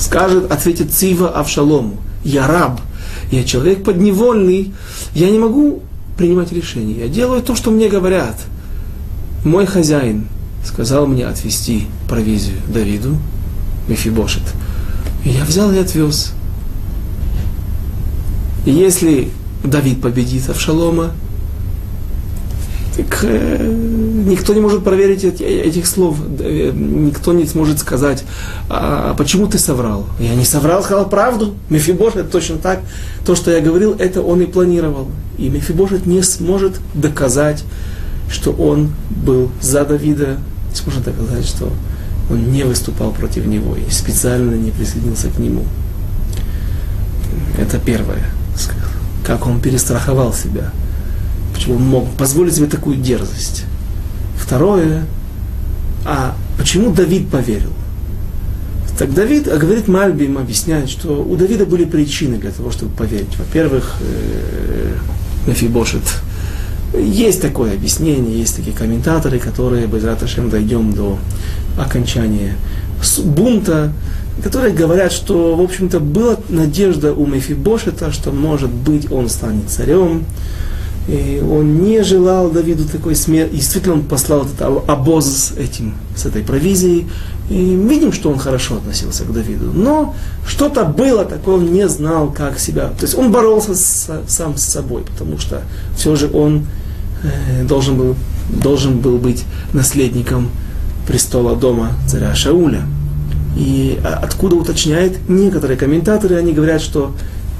[0.00, 2.80] скажет, ответит Цива Авшалому, я раб,
[3.30, 4.72] я человек подневольный,
[5.14, 5.82] я не могу
[6.16, 8.36] принимать решения, я делаю то, что мне говорят.
[9.44, 10.26] Мой хозяин,
[10.64, 13.16] сказал мне отвезти провизию Давиду,
[13.88, 14.42] Мефибошет.
[15.24, 16.32] И я взял и отвез.
[18.66, 19.30] И если
[19.64, 21.12] Давид победит Авшалома,
[22.96, 28.24] так э, никто не может проверить эти, этих слов, э, никто не сможет сказать,
[28.68, 30.06] а, почему ты соврал.
[30.18, 31.54] Я не соврал, сказал правду.
[31.68, 32.80] Мефибошет точно так.
[33.24, 35.08] То, что я говорил, это он и планировал.
[35.38, 37.64] И Мефибошет не сможет доказать,
[38.30, 40.38] что он был за Давида,
[40.74, 41.70] сможет доказать, что
[42.30, 45.64] он не выступал против него и специально не присоединился к нему.
[47.58, 48.24] Это первое.
[49.24, 50.72] Как он перестраховал себя.
[51.54, 53.64] Почему он мог позволить себе такую дерзость.
[54.40, 55.04] Второе,
[56.04, 57.72] а почему Давид поверил?
[58.98, 62.94] Так Давид, а говорит Мальби, им объясняет, что у Давида были причины для того, чтобы
[62.94, 63.38] поверить.
[63.38, 64.92] Во-первых, э,
[65.46, 66.02] Мефибошет
[66.98, 71.18] есть такое объяснение, есть такие комментаторы, которые, без Раташем, дойдем до
[71.78, 72.56] окончания
[73.24, 73.92] бунта,
[74.42, 80.24] которые говорят, что, в общем-то, была надежда у Мефибошета, что, может быть, он станет царем.
[81.10, 83.56] И он не желал Давиду такой смерти.
[83.56, 87.08] Действительно, он послал этот обоз с этим, с этой провизией.
[87.48, 89.72] И видим, что он хорошо относился к Давиду.
[89.72, 90.14] Но
[90.46, 92.88] что-то было такое, он не знал, как себя.
[92.88, 95.62] То есть он боролся с, сам с собой, потому что
[95.96, 96.66] все же он
[97.22, 98.16] Э, должен был,
[98.48, 100.48] должен был быть наследником
[101.06, 102.82] престола дома царя Шауля.
[103.56, 107.14] И а, откуда уточняет некоторые комментаторы, они говорят, что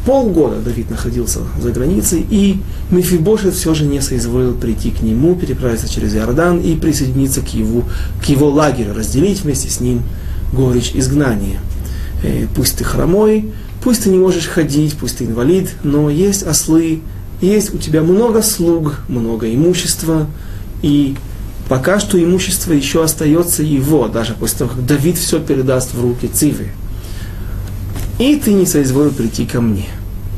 [0.04, 2.60] полгода Давид находился за границей, и
[2.90, 7.84] Мефибошет все же не соизволил прийти к нему, переправиться через Иордан и присоединиться к его,
[8.22, 10.02] к его лагерю, разделить вместе с ним
[10.52, 11.60] горечь изгнания.
[12.22, 17.00] Э, пусть ты хромой, пусть ты не можешь ходить, пусть ты инвалид, но есть ослы,
[17.40, 20.26] есть у тебя много слуг, много имущества,
[20.82, 21.16] и
[21.68, 26.26] пока что имущество еще остается его, даже после того, как Давид все передаст в руки
[26.26, 26.68] Цивы.
[28.20, 29.88] И ты не соизволил прийти ко мне.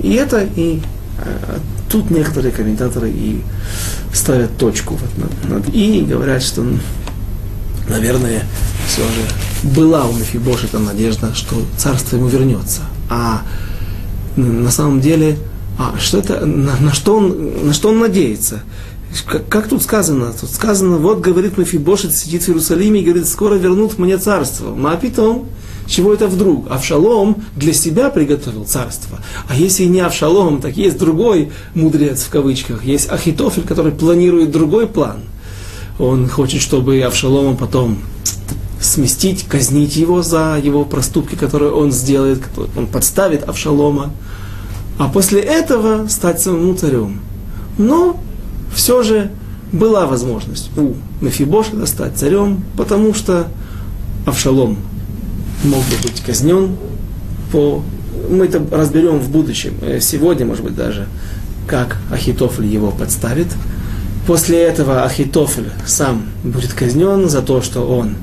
[0.00, 0.80] И это и
[1.18, 1.58] а,
[1.90, 3.42] тут некоторые комментаторы и
[4.14, 6.64] ставят точку вот над, над и говорят, что,
[7.88, 8.44] наверное,
[8.86, 12.80] все же была у Мефибошета надежда, что царство ему вернется.
[13.10, 13.42] А
[14.36, 15.36] на самом деле
[15.78, 18.60] а что это, на, на, что, он, на что он надеется?
[19.26, 20.32] Как, как тут сказано?
[20.38, 24.74] Тут сказано, вот говорит Мефибошет, сидит в Иерусалиме и говорит, скоро вернут мне царство.
[24.74, 25.48] Ну, а потом,
[25.86, 26.70] чего это вдруг?
[26.70, 29.18] Авшалом для себя приготовил царство.
[29.48, 32.84] А если не Авшалом, так есть другой мудрец в кавычках.
[32.84, 35.20] Есть Ахитофель, который планирует другой план.
[35.98, 37.98] Он хочет, чтобы Авшалома потом
[38.80, 42.40] сместить, казнить его за его проступки, которые он сделает.
[42.76, 44.12] Он подставит Авшалома.
[44.98, 47.20] а после этого стать самому царем.
[47.78, 48.20] Но
[48.74, 49.30] все же
[49.72, 53.48] была возможность у Мефибошета стать царем, потому что
[54.26, 54.78] Авшалом
[55.64, 56.76] мог бы быть казнен
[57.50, 57.82] по...
[58.28, 61.06] Мы это разберем в будущем, э, сегодня, может быть, даже,
[61.66, 63.48] как Ахитофель его подставит.
[64.26, 68.14] После этого Ахитофель сам будет казнен за то, что он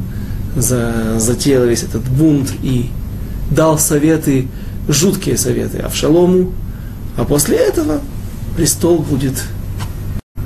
[0.55, 2.89] за, затеял весь этот бунт и
[3.51, 4.47] дал советы,
[4.87, 6.53] жуткие советы Авшалому,
[7.17, 7.99] а после этого
[8.55, 9.43] престол будет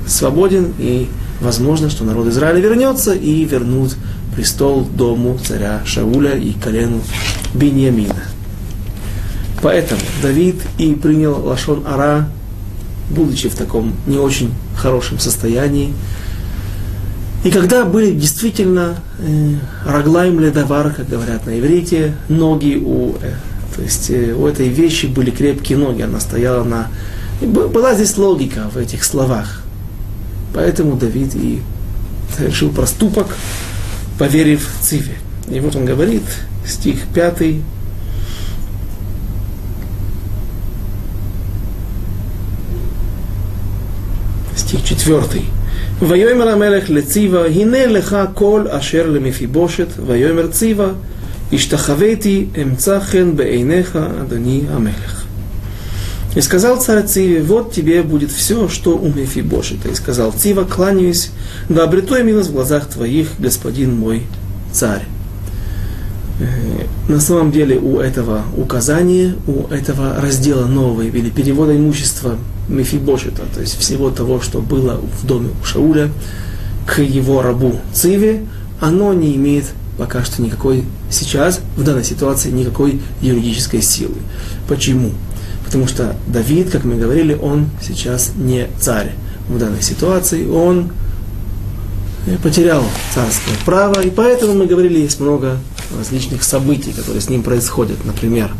[0.06, 1.08] свободен и
[1.40, 3.96] возможно, что народ Израиля вернется и вернут
[4.34, 7.00] престол дому царя Шауля и колену
[7.54, 8.24] Беньямина.
[9.62, 12.28] Поэтому Давид и принял Лашон Ара,
[13.10, 15.94] будучи в таком не очень хорошем состоянии.
[17.44, 19.54] И когда были действительно э,
[19.86, 20.38] раглаем
[20.92, 23.34] как говорят на иврите, ноги у, э,
[23.76, 26.88] то есть э, у этой вещи были крепкие ноги, она стояла на...
[27.42, 29.62] Была здесь логика в этих словах.
[30.54, 31.60] Поэтому Давид и
[32.34, 33.28] совершил проступок,
[34.17, 35.15] поверив Циве.
[35.51, 36.23] И вот он говорит,
[36.65, 37.55] стих 5,
[44.55, 45.41] стих 4.
[46.01, 50.87] ויאמר המלך לציווה, הנה לך כל אשר למפיבושת, ויאמר ציווה,
[51.53, 55.22] השתחוויתי, אמצא חן בעיניך, אדוני המלך.
[56.34, 59.88] И сказал царь Циве, вот тебе будет все, что у Мефибошета.
[59.88, 61.30] И сказал Цива, кланяюсь,
[61.68, 64.22] да обрету я милость в глазах твоих, господин мой
[64.72, 65.04] царь.
[66.40, 72.36] Э, на самом деле у этого указания, у этого раздела нового или перевода имущества
[72.68, 76.10] Мефибошета, то есть всего того, что было в доме у Шауля,
[76.86, 78.44] к его рабу Циве,
[78.80, 79.66] оно не имеет
[79.96, 84.16] пока что никакой, сейчас, в данной ситуации, никакой юридической силы.
[84.68, 85.12] Почему?
[85.74, 89.10] Потому что Давид, как мы говорили, он сейчас не царь.
[89.48, 90.92] В данной ситуации он
[92.28, 95.58] э, потерял царское право, и поэтому мы говорили, есть много
[95.98, 98.04] различных событий, которые с ним происходят.
[98.04, 98.52] Например,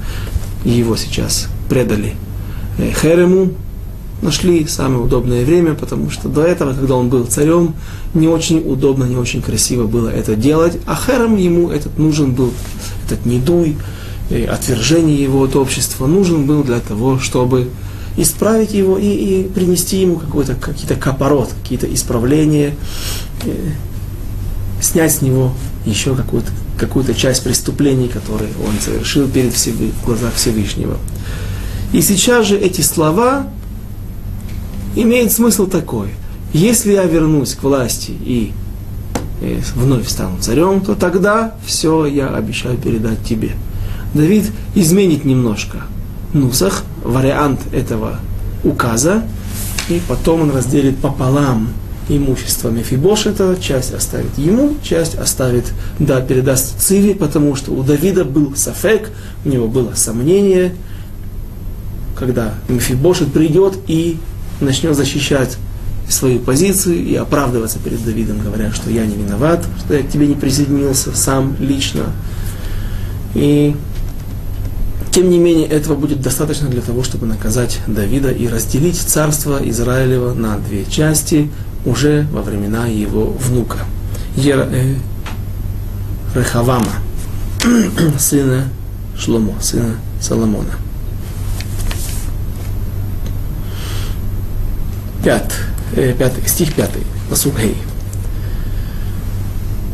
[0.65, 2.17] его сейчас предали
[2.79, 3.53] э, Херему,
[4.21, 7.77] нашли самое удобное время, потому что до этого, когда он был царем,
[8.13, 12.53] не очень удобно, не очень красиво было это делать, а Херем ему этот нужен был,
[13.07, 13.77] этот недуй,
[14.31, 17.71] отвержение его от общества, нужен был для того, чтобы
[18.17, 22.75] исправить его и, и принести ему какой-то, какие-то капорот, какие-то исправления,
[23.45, 23.73] э,
[24.81, 25.53] снять с него
[25.85, 30.97] еще какую-то, какую-то часть преступлений, которые он совершил перед Всевы, в глазах Всевышнего.
[31.93, 33.47] И сейчас же эти слова
[34.97, 36.09] имеют смысл такой.
[36.53, 38.53] Если я вернусь к власти и
[39.41, 43.53] э, вновь стану царем, то тогда все я обещаю передать тебе.
[44.15, 45.83] Давид изменит немножко
[46.33, 48.19] нусах, вариант этого
[48.63, 49.25] указа,
[49.89, 51.69] и потом он разделит пополам
[52.09, 58.55] имущество Мефибошета, часть оставит ему, часть оставит, да, передаст Циви, потому что у Давида был
[58.57, 59.11] сафек,
[59.45, 60.75] у него было сомнение,
[62.17, 64.19] когда Мефибошет придет и
[64.61, 65.57] начнет защищать
[66.09, 70.27] свою позицию и оправдываться перед Давидом, говоря, что я не виноват, что я к тебе
[70.27, 72.05] не присоединился сам лично.
[73.35, 73.75] И
[75.15, 80.35] тем не менее, этого будет достаточно для того, чтобы наказать Давида и разделить царство Израилева
[80.35, 81.53] на две части
[81.87, 83.79] уже во времена его внука.
[84.35, 84.97] Ер, э,
[86.35, 86.91] Рехавама,
[88.19, 88.65] сына
[89.17, 90.73] Шломо, сына Соломона.
[95.23, 95.55] Пят,
[95.95, 97.77] э, пятый, стих пятый, посугей.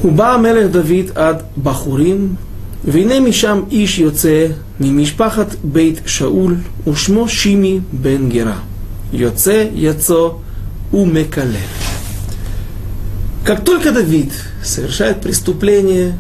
[0.02, 2.38] Уба мелех Давид ад Бахурим
[2.88, 4.47] והנה משם איש יוצא
[4.79, 6.55] ממשפחת בית שאול,
[6.88, 8.57] ושמו שימי בן גרה.
[9.13, 10.27] יוצא, יצא
[10.93, 11.55] ומקלל.
[13.43, 14.31] Как только Давид
[14.63, 16.17] совершает преступление,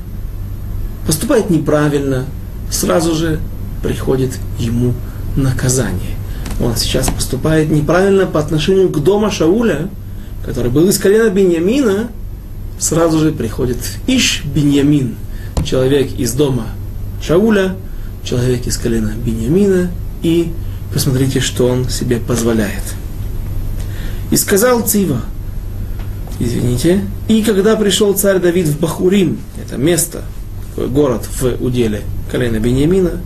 [1.07, 2.25] поступает неправильно,
[2.69, 3.39] сразу же
[3.81, 4.93] приходит ему
[5.35, 6.15] наказание.
[6.61, 9.89] Он сейчас поступает неправильно по отношению к дому Шауля,
[10.45, 12.09] который был из колена Беньямина,
[12.77, 15.25] сразу же приходит Иш Беньямин –
[15.64, 16.66] человек из дома
[17.22, 17.76] Шауля,
[18.24, 19.90] человек из колена Бениамина,
[20.22, 20.52] и
[20.92, 22.82] посмотрите, что он себе позволяет.
[24.30, 25.22] И сказал Цива,
[26.38, 30.22] извините, и когда пришел царь Давид в Бахурим, это место,
[30.76, 33.20] город в уделе колена Бениамина,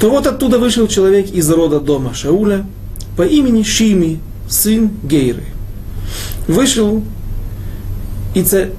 [0.00, 2.64] то вот оттуда вышел человек из рода дома Шауля
[3.16, 5.44] по имени Шими, сын Гейры.
[6.46, 7.02] Вышел,
[8.34, 8.70] и царь,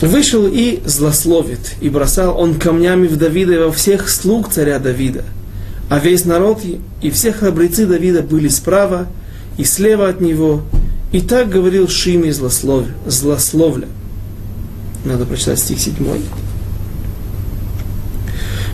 [0.00, 5.24] вышел и злословит, и бросал он камнями в Давида и во всех слуг царя Давида.
[5.88, 6.60] а весь народ
[7.00, 9.06] и все храбрецы Давида были справа
[9.56, 10.62] и слева от него.
[11.12, 12.86] И так говорил Шими злослов...
[13.06, 13.86] злословля.
[15.04, 16.20] Надо прочитать стих седьмой.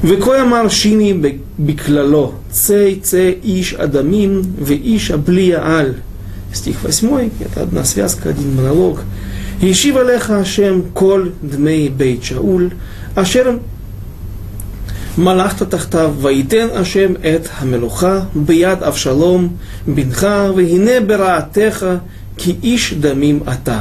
[0.04, 1.14] וכה אמר שימי
[1.58, 5.94] בכללו, צא צא איש אדמים ואיש הבלי העל.
[6.54, 9.00] Стих 8, это одна связка, один монолог.
[9.62, 12.68] השיב עליך השם כל דמי בית שאול,
[13.14, 13.56] אשר
[15.18, 19.48] מלכת תחתיו, וייתן השם את המלוכה ביד אבשלום
[19.86, 20.26] בנך,
[20.56, 21.86] והנה ברעתך
[22.36, 23.80] כי איש דמים אתה.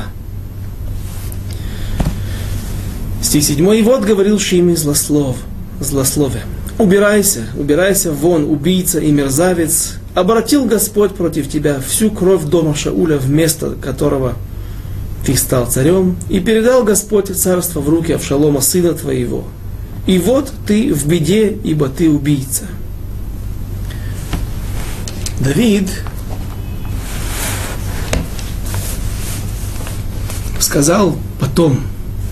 [3.22, 3.72] Стих 7.
[3.74, 5.38] И вот говорил Шими злослов,
[5.80, 6.44] злословие.
[6.80, 10.00] Убирайся, убирайся вон, убийца и мерзавец.
[10.16, 14.36] Обратил Господь против тебя всю кровь дома Шауля, вместо которого
[15.27, 19.43] ты стал царем, и передал Господь царство в руки Авшалома, сына твоего.
[20.07, 22.67] И вот ты в беде, ибо ты убийца.
[25.41, 25.91] Давид
[30.61, 31.81] сказал потом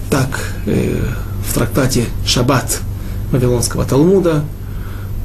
[0.08, 1.04] так э,
[1.48, 2.80] в трактате Шаббат
[3.32, 4.44] Вавилонского Талмуда,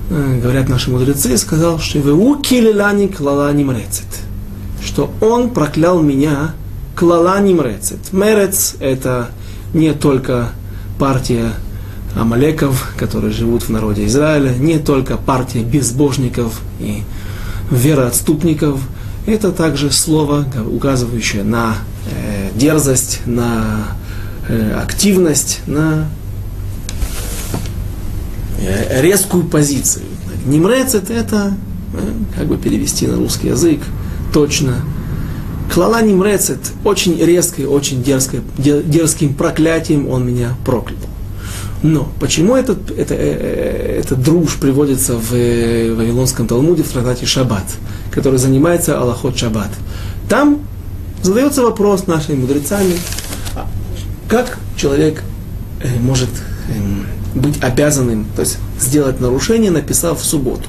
[0.09, 4.07] э, говорят наши мудрецы, сказал, что вы килилани клала нимрецет,
[4.83, 6.55] что он проклял меня
[6.99, 8.11] клала нимрецет.
[8.11, 9.29] Мерец это
[9.73, 10.49] не только
[10.99, 11.53] партия
[12.13, 17.03] амалеков, которые живут в народе Израиля, не только партия безбожников и
[17.71, 18.81] вероотступников,
[19.25, 21.75] это также слово, указывающее на
[22.11, 23.95] э, дерзость, на
[24.49, 26.05] э, активность, на
[28.59, 30.03] э, резкую позицию.
[30.45, 31.53] Нимрецет это,
[31.93, 33.79] э, как бы перевести на русский язык,
[34.33, 34.81] точно.
[35.73, 40.99] Клала Нимрецет очень резкой, очень дерзкой, дерзким проклятием он меня проклял.
[41.81, 47.25] Но почему этот, это, э, э, эта дружь приводится в э, Вавилонском Талмуде в трактате
[47.25, 47.63] Шаббат,
[48.11, 49.69] который занимается Аллахот Шаббат?
[50.27, 50.59] Там
[51.21, 52.95] задается вопрос нашими мудрецами,
[53.55, 53.65] а
[54.27, 55.23] как человек
[56.01, 56.29] может
[56.69, 60.63] эм, быть обязанным, то есть сделать нарушение, написав в субботу.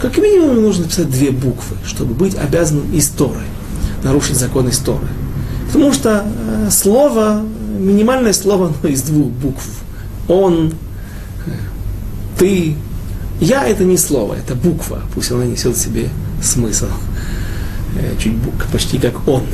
[0.00, 3.48] Как минимум нужно написать две буквы, чтобы быть обязанным историей,
[4.02, 5.08] нарушить закон истории.
[5.66, 6.24] Потому что
[6.70, 7.42] слово,
[7.78, 9.66] минимальное слово, оно из двух букв
[10.30, 10.72] он,
[12.38, 12.76] ты.
[13.40, 16.10] Я это не слово, это буква, пусть она несет в себе
[16.42, 16.86] смысл.
[17.96, 18.34] Э, чуть
[18.70, 19.44] почти как он.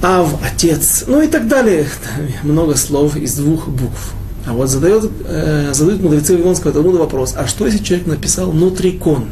[0.00, 1.86] Ав, отец, ну и так далее.
[2.44, 4.12] Много слов из двух букв.
[4.46, 9.26] А вот задает, э, задают мудрецы Вавилонского Талмуда вопрос, а что если человек написал нутрикон?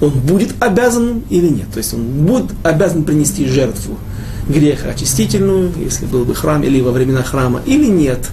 [0.00, 1.66] Он будет обязан или нет?
[1.72, 3.98] То есть он будет обязан принести жертву
[4.48, 8.28] греха очистительную, если был бы храм или во времена храма, или нет?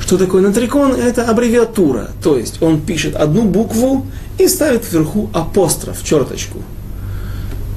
[0.00, 0.92] Что такое натрикон?
[0.92, 2.10] Это аббревиатура.
[2.22, 4.06] То есть он пишет одну букву
[4.38, 6.58] и ставит вверху апостроф, черточку,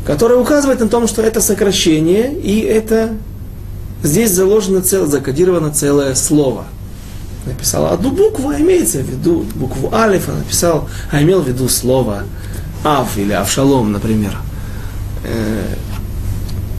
[0.06, 3.12] которая указывает на том, что это сокращение, и это
[4.04, 6.66] здесь заложено целое, закодировано целое слово.
[7.46, 11.70] Написал одну букву, а имеется в виду букву Алиф, а написал, а имел в виду
[11.70, 12.24] слово
[12.88, 14.38] Ав или Авшалом, например.
[15.24, 15.76] Э,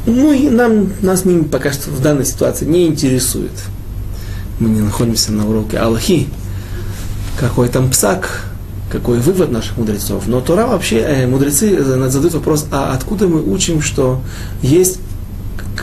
[0.06, 3.52] ну и нам, нас ним пока что в данной ситуации не интересует
[4.60, 6.28] мы не находимся на уроке Аллахи,
[7.38, 8.46] какой там псак,
[8.90, 10.26] какой вывод наших мудрецов.
[10.26, 14.20] Но Тора вообще, э, мудрецы задают вопрос, а откуда мы учим, что
[14.62, 14.98] есть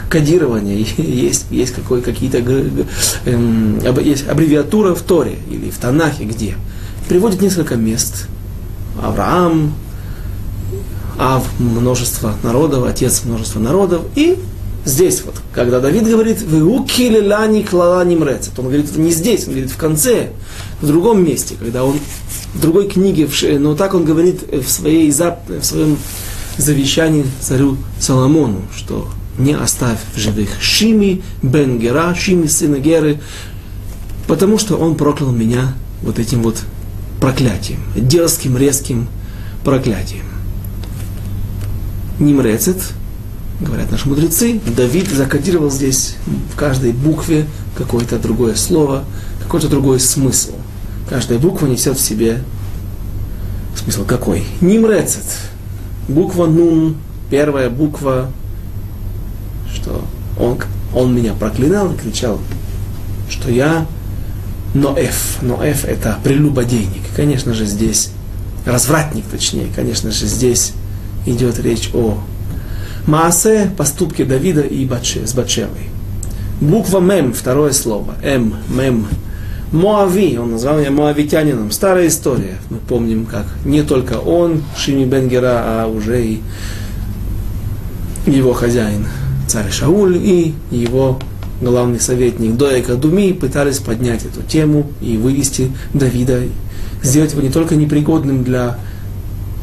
[0.09, 6.55] кодирование, есть, есть какой, какие-то э, есть аббревиатура в Торе или в Танахе, где
[7.07, 8.27] приводит несколько мест.
[9.01, 9.73] Авраам,
[11.17, 14.37] Ав множество народов, отец множество народов, и
[14.83, 19.47] здесь вот, когда Давид говорит, вы укили лани клала нимрецет, он говорит это не здесь,
[19.47, 20.31] он говорит в конце,
[20.81, 21.99] в другом месте, когда он
[22.53, 25.97] в другой книге, но так он говорит в, своей, в своем
[26.57, 33.19] завещании царю Соломону, что не оставь в живых Шими бен Гера, Шими сына Геры,
[34.27, 36.57] потому что он проклял меня вот этим вот
[37.19, 39.07] проклятием, дерзким, резким
[39.63, 40.34] проклятием.
[42.19, 42.77] Нимрецет,
[43.59, 46.15] говорят наши мудрецы, Давид закодировал здесь
[46.53, 47.45] в каждой букве
[47.75, 49.03] какое-то другое слово,
[49.41, 50.53] какой-то другой смысл.
[51.09, 52.41] Каждая буква несет в себе
[53.75, 54.43] смысл какой?
[54.61, 55.25] Нимрецет.
[56.07, 56.97] Буква Нун,
[57.29, 58.31] первая буква,
[59.73, 60.05] что
[60.39, 60.59] он,
[60.93, 62.39] он меня проклинал и кричал,
[63.29, 63.85] что я
[64.73, 65.41] Ноэф.
[65.41, 67.03] Ноэф это прелюбодейник.
[67.15, 68.11] Конечно же здесь,
[68.65, 70.73] развратник точнее, конечно же здесь
[71.25, 72.17] идет речь о
[73.07, 75.89] Маасе– поступки Давида и Батше, с Батшевой.
[76.59, 78.15] Буква Мем, второе слово.
[78.23, 79.07] М, Мем.
[79.71, 81.71] Моави, он назвал меня Моавитянином.
[81.71, 82.57] Старая история.
[82.69, 86.41] Мы помним, как не только он, Шими Бенгера, а уже и
[88.25, 89.05] его хозяин,
[89.47, 91.19] царь Шауль, и его
[91.61, 96.43] главный советник Доека Думи пытались поднять эту тему и вывести Давида,
[97.03, 98.79] сделать его не только непригодным для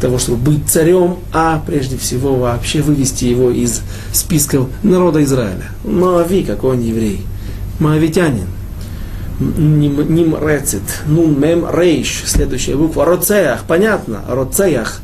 [0.02, 3.82] того, чтобы быть царем, а прежде всего вообще вывести его из
[4.12, 5.70] списков народа Израиля.
[5.84, 7.24] Моави, какой он еврей,
[7.78, 8.48] моавитянин.
[9.38, 15.00] Ним рецит, нун мем рейш, следующая буква, роцеях, понятно, роцеях.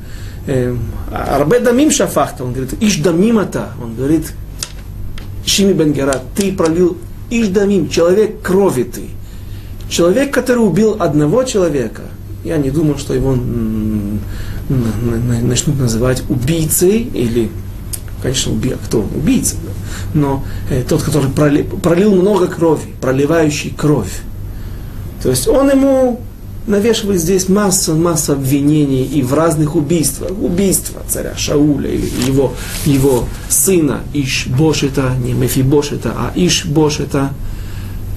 [0.49, 0.81] Эм,
[1.13, 4.33] арбе дамим шафахта, он говорит, иш дамимата, он говорит,
[5.47, 6.99] Шими Бенгера, ты пролил
[7.31, 9.03] иш дамим, человек крови ты.
[9.89, 12.03] Человек, который убил одного человека,
[12.45, 13.37] я не думаю, что его
[14.69, 17.51] начнут называть убийцей или
[18.23, 18.75] конечно, уби...
[18.85, 19.01] кто?
[19.01, 19.57] Убийца.
[19.63, 19.71] Да?
[20.15, 24.21] Но э, тот, который пролил, пролил много крови, проливающий кровь.
[25.23, 26.21] То есть он ему
[26.67, 30.31] навешивает здесь массу, массу обвинений и в разных убийствах.
[30.39, 32.53] Убийство царя Шауля или его,
[32.85, 37.33] его сына Иш-Бошета, не Мефибошета, а Иш-Бошета.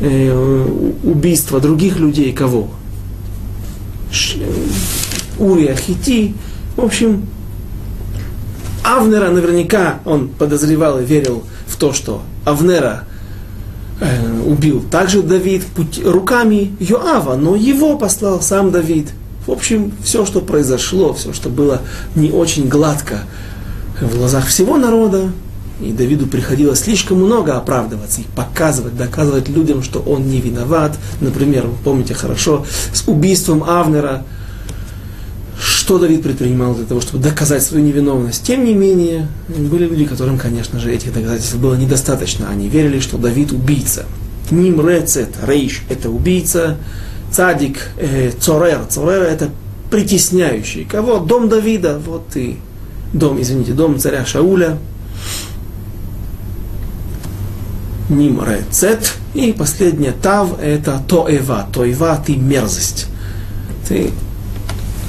[0.01, 0.67] Э,
[1.03, 2.69] убийство других людей, кого?
[5.41, 6.35] Урия Хити.
[6.77, 7.25] В общем,
[8.83, 13.05] Авнера наверняка он подозревал и верил в то, что Авнера
[13.99, 19.09] э, убил также Давид путь, руками Йоава, но его послал сам Давид.
[19.45, 21.81] В общем, все, что произошло, все, что было
[22.15, 23.21] не очень гладко
[23.99, 25.31] в глазах всего народа,
[25.79, 30.97] и Давиду приходилось слишком много оправдываться и показывать, доказывать людям, что он не виноват.
[31.21, 34.23] Например, вы помните хорошо, с убийством Авнера–
[35.91, 38.45] что Давид предпринимал для того, чтобы доказать свою невиновность.
[38.45, 42.47] Тем не менее, были люди, которым, конечно же, этих доказательств было недостаточно.
[42.49, 44.05] Они верили, что Давид убийца.
[44.51, 46.77] Ним рецет, рейш– это убийца.
[47.33, 49.49] Цадик, э, цорер, цорер– это
[49.89, 50.85] притесняющий.
[50.85, 51.19] Кого?
[51.19, 52.55] Дом Давида, вот и
[53.11, 54.77] дом, извините, дом царя Шауля.
[58.07, 59.11] Ним рецет.
[59.33, 61.67] И последнее тав– это тоева.
[61.73, 63.07] Тоева– ты мерзость.
[63.89, 64.11] Ты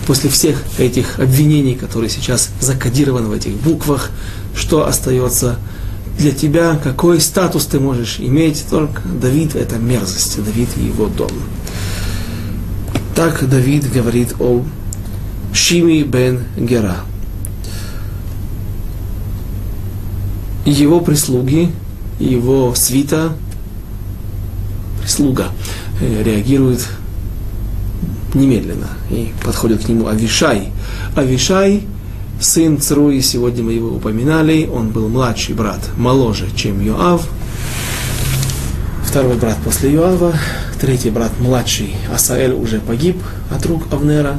[0.07, 4.11] после всех этих обвинений, которые сейчас закодированы в этих буквах,
[4.57, 5.59] что остается
[6.18, 11.30] для тебя, какой статус ты можешь иметь, только Давид– это мерзость, Давид и его дом.
[13.14, 14.64] Так Давид говорит о
[15.53, 16.96] Шими бен Гера.
[20.64, 21.72] Его прислуги,
[22.18, 23.32] его свита,
[25.03, 25.48] прислуга
[26.00, 26.86] э, реагирует
[28.34, 28.88] немедленно.
[29.10, 30.68] И подходит к нему Авишай.
[31.16, 31.82] Авишай,
[32.40, 37.26] сын Цруи, сегодня мы его упоминали, он был младший брат, моложе, чем Йоав.
[39.04, 40.32] Второй брат после Йоава,
[40.80, 43.16] третий брат младший, Асаэль уже погиб
[43.50, 44.36] от рук Авнера.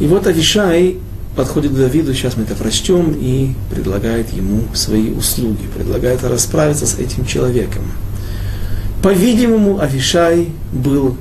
[0.00, 0.96] И вот Авишай
[1.36, 6.98] подходит к Давиду, сейчас мы это прочтем, и предлагает ему свои услуги, предлагает расправиться с
[6.98, 7.82] этим человеком.
[9.02, 11.16] По-видимому, Авишай был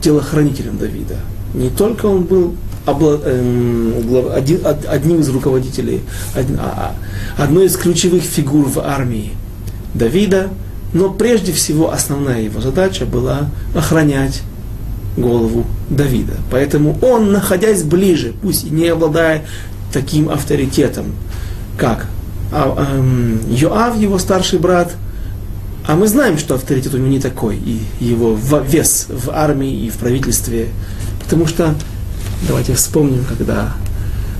[0.00, 1.16] телохранителем Давида.
[1.54, 2.54] Не только он был
[2.86, 3.94] эм,
[4.88, 6.02] одним из руководителей,
[6.34, 6.94] а,
[7.38, 9.32] а, одной из ключевых фигур в армии
[9.94, 10.48] Давида,
[10.92, 14.42] но прежде всего основная его задача была охранять
[15.16, 16.34] голову Давида.
[16.50, 19.44] Поэтому он, находясь ближе, пусть и не обладая
[19.92, 21.06] таким авторитетом,
[21.76, 22.06] как
[22.52, 24.92] а, эм, Йоав, его старший брат,
[25.90, 29.90] а мы знаем, что авторитет у него не такой, и его вес в армии и
[29.90, 30.68] в правительстве.
[31.18, 31.74] Потому что,
[32.46, 33.72] давайте вспомним, когда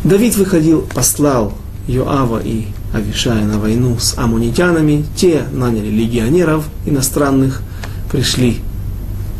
[0.04, 1.52] Давид выходил, послал
[1.88, 7.62] Йоава и Авишая на войну с амунитянами, те наняли легионеров иностранных,
[8.12, 8.58] пришли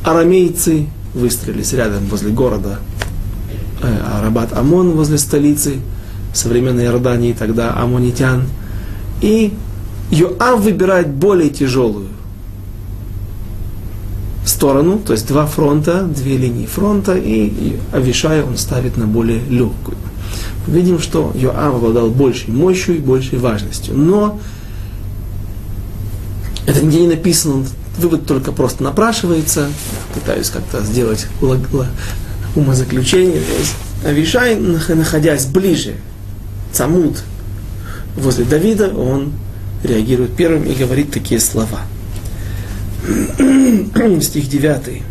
[0.02, 2.80] арамейцы, выстрелились рядом возле города
[3.82, 5.76] э, Арабат Амон, возле столицы
[6.34, 8.48] современной Иордании, тогда амунитян,
[9.20, 9.54] и
[10.10, 12.08] Йоав выбирает более тяжелую
[14.44, 19.96] сторону, то есть два фронта, две линии фронта, и Авишая он ставит на более легкую.
[20.66, 23.96] Видим, что Йоав обладал большей мощью и большей важностью.
[23.96, 24.38] Но
[26.66, 27.64] это нигде не написано,
[27.98, 29.68] вывод только просто напрашивается.
[30.14, 31.26] Пытаюсь как-то сделать
[32.54, 33.40] умозаключение.
[34.04, 35.94] Авишай, находясь ближе,
[36.72, 37.22] Цамут,
[38.16, 39.32] возле Давида, он
[39.83, 41.81] реагирует первым и говорит такие слова.
[44.21, 45.01] Стих 9.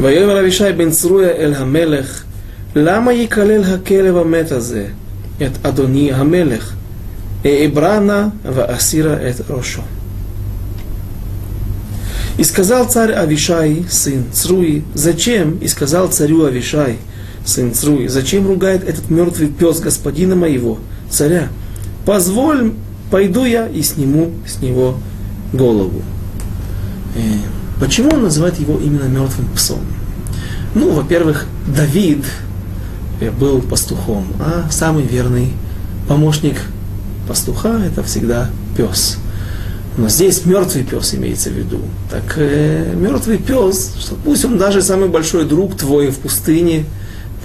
[0.00, 2.24] ויאמר אבישי בן צרויה אל המלך,
[2.76, 4.86] למה יקלל הכלב המת הזה
[5.42, 6.74] את אדוני המלך?
[7.46, 9.82] אעברה נא ואסירה את ראשו.
[12.38, 15.58] И сказал царь Авишай, сын Цруи, зачем?
[15.60, 16.96] И сказал царю Авишай,
[17.44, 20.78] сын Цруи, зачем ругает этот мертвый пес господина моего,
[21.10, 21.48] царя?
[22.05, 22.73] Позволь,
[23.09, 24.97] пойду я и сниму с него
[25.53, 26.01] голову.
[27.15, 27.19] Э,
[27.79, 29.79] почему он называет его именно мертвым псом?
[30.75, 32.23] Ну, во-первых, Давид
[33.39, 35.53] был пастухом, а самый верный
[36.07, 36.57] помощник
[37.27, 39.17] пастуха это всегда пес.
[39.97, 41.79] Но здесь мертвый пес имеется в виду.
[42.11, 46.85] Так э, мертвый пес, что пусть он даже самый большой друг твой в пустыне,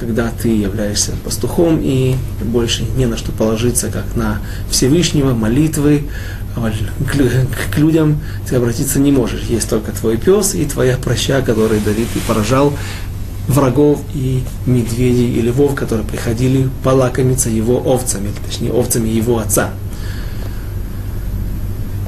[0.01, 4.39] когда ты являешься пастухом и больше не на что положиться, как на
[4.71, 6.05] Всевышнего, молитвы,
[6.57, 6.73] а
[7.07, 9.43] к, людям ты обратиться не можешь.
[9.43, 12.73] Есть только твой пес и твоя проща, который Давид и поражал
[13.47, 19.71] врагов и медведей и львов, которые приходили полакомиться его овцами, точнее овцами его отца.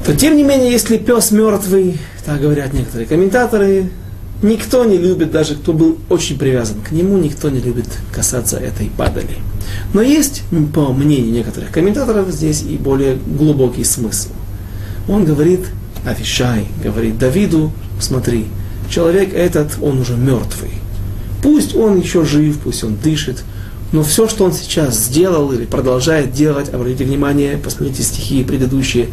[0.05, 3.89] То тем не менее, если пес мертвый, так говорят некоторые комментаторы,
[4.43, 8.91] никто не любит, даже кто был очень привязан к нему, никто не любит касаться этой
[8.95, 9.37] падали.
[9.93, 14.29] Но есть, по мнению некоторых комментаторов, здесь и более глубокий смысл.
[15.07, 15.61] Он говорит,
[16.05, 18.47] Авишай, говорит Давиду, смотри,
[18.89, 20.71] человек этот, он уже мертвый.
[21.41, 23.43] Пусть он еще жив, пусть он дышит,
[23.93, 29.09] но все, что он сейчас сделал или продолжает делать, обратите внимание, посмотрите стихи предыдущие,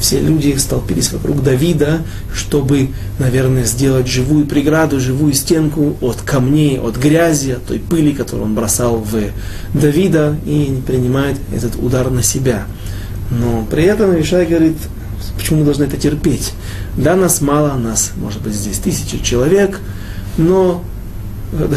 [0.00, 2.02] все люди столпились вокруг Давида,
[2.34, 2.88] чтобы,
[3.20, 8.56] наверное, сделать живую преграду, живую стенку от камней, от грязи, от той пыли, которую он
[8.56, 9.30] бросал в
[9.72, 12.66] Давида, и не принимает этот удар на себя.
[13.30, 14.76] Но при этом Авишай говорит,
[15.36, 16.54] почему мы должны это терпеть?
[16.96, 19.78] Да, нас мало, нас, может быть, здесь тысячи человек,
[20.36, 20.82] но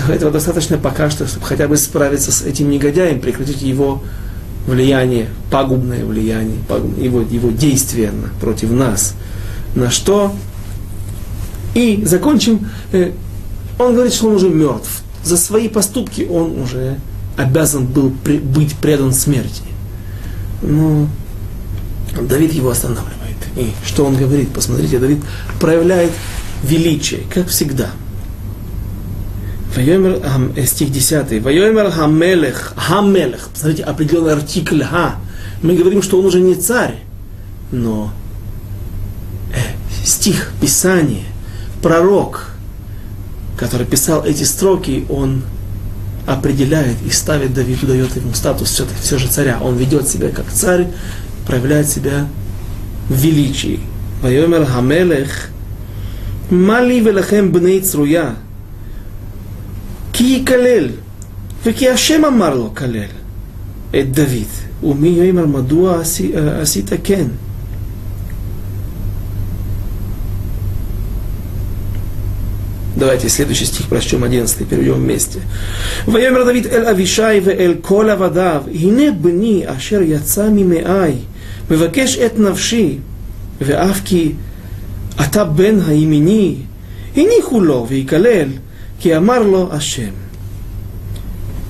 [0.09, 4.03] этого достаточно пока что, чтобы хотя бы справиться с этим негодяем, прекратить его
[4.65, 8.11] влияние, пагубное влияние, пагубное, его, его действие
[8.41, 9.15] против нас.
[9.75, 10.33] На что?
[11.73, 12.67] И закончим.
[12.91, 13.11] Э,
[13.77, 15.03] он говорит, что он уже мертв.
[15.23, 16.97] За свои поступки он уже
[17.37, 19.61] обязан был при, быть предан смерти.
[20.61, 21.07] Но
[22.19, 23.13] Давид его останавливает.
[23.55, 24.49] И что он говорит?
[24.49, 25.19] Посмотрите, Давид
[25.59, 26.11] проявляет
[26.63, 27.91] величие, как всегда–
[29.75, 30.21] Вайомер,
[30.65, 31.41] стих 10.
[31.41, 33.49] Вайомер хамелех, хамелех.
[33.53, 35.15] Посмотрите, определенный артикль ха.
[35.61, 36.95] Мы говорим, что он уже не царь,
[37.71, 38.11] но
[39.53, 39.57] э,
[40.05, 41.25] стих, писание,
[41.81, 42.51] пророк,
[43.57, 45.43] который писал эти строки, он
[46.27, 49.59] определяет и ставит Давиду, дает ему статус все, все же царя.
[49.61, 50.87] Он ведет себя как царь,
[51.47, 52.27] проявляет себя
[53.09, 53.79] в величии.
[54.21, 55.49] Вайомер хамелех,
[56.49, 57.81] мали велахем бней
[60.16, 60.88] כי יקלל,
[61.64, 63.04] וכי השם אמר לו כלל
[63.90, 64.62] את דוד.
[64.82, 66.00] ומי יאמר מדוע
[66.60, 67.26] עשית כן?
[72.96, 75.38] Давайте следующий стих прочтем, 11, перейдем вместе.
[76.08, 81.12] ויאמר דוד אל אבישי ואל כל עבדיו, הנה בני אשר יצא ממאי,
[81.70, 82.98] מבקש את נפשי,
[83.60, 84.32] ואף כי
[85.20, 86.54] אתה בן הימיני,
[87.16, 88.48] הניחו לו ויקלל,
[89.01, 90.13] Киамарло Ашем.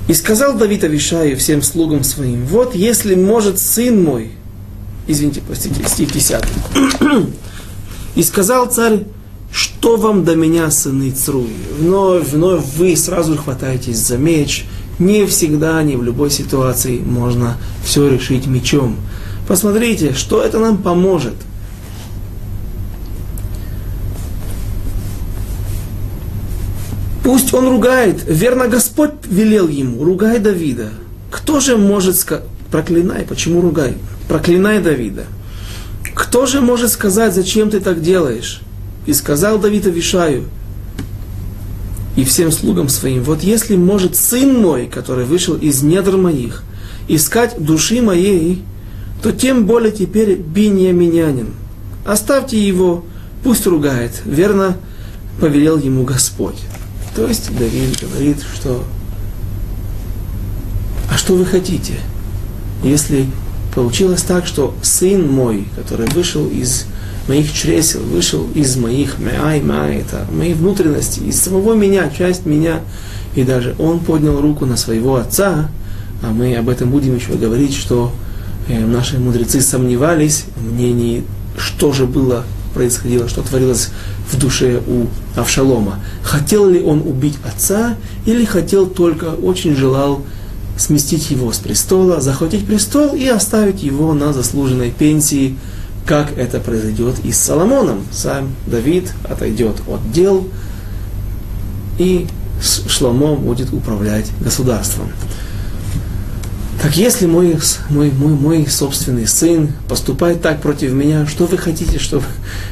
[0.08, 4.32] И сказал Давид Авишаю всем слугам своим, вот если может сын мой,
[5.06, 6.42] извините, простите, стих 10.
[8.16, 9.04] И сказал царь,
[9.52, 11.50] что вам до меня, сыны Цруи?
[11.80, 14.66] Вновь, вновь вы сразу хватаетесь за меч.
[15.00, 18.98] Не всегда, не в любой ситуации можно все решить мечом.
[19.48, 21.36] Посмотрите, что это нам поможет.
[27.28, 28.24] Пусть он ругает.
[28.26, 30.92] Верно, Господь велел ему, ругай Давида.
[31.30, 33.96] Кто же может сказать, проклинай, почему ругай?
[34.30, 35.26] Проклинай Давида.
[36.16, 38.62] Кто же может сказать, зачем ты так делаешь?
[39.06, 40.46] И сказал Давид Авишаю
[42.16, 46.64] и всем слугам своим, вот если может сын мой, который вышел из недр моих,
[47.10, 48.64] искать души моей,
[49.22, 51.50] то тем более теперь биньяминянин.
[52.06, 53.04] Оставьте его,
[53.44, 54.22] пусть ругает.
[54.24, 54.78] Верно,
[55.42, 56.56] повелел ему Господь.
[57.18, 58.84] То есть Давид говорит, что
[61.12, 61.94] а что вы хотите,
[62.84, 63.26] если
[63.74, 66.86] получилось так, что сын мой, который вышел из
[67.28, 72.82] моих чресел, вышел из моих мяй, мяй, это мои внутренности, из самого меня, часть меня,
[73.34, 75.72] и даже он поднял руку на своего отца,
[76.22, 78.12] а мы об этом будем еще говорить, что
[78.68, 81.24] э, наши мудрецы сомневались в мнении,
[81.58, 83.90] что же было происходило, что творилось
[84.32, 85.08] в душе у
[85.40, 86.00] Авшалома.
[86.24, 87.96] Хотел ли он убить отца
[88.26, 90.24] или хотел только, очень желал
[90.78, 95.58] сместить его с престола, захватить престол и оставить его на заслуженной пенсии
[96.08, 98.06] как это произойдет и с Соломоном.
[98.12, 100.48] Сам Давид отойдет от дел,
[102.00, 102.28] и
[102.62, 105.12] Шломо будет управлять государством.
[106.82, 107.58] Так если мой,
[107.90, 112.26] мой, мой, мой собственный сын поступает так против меня, что вы хотите, чтобы...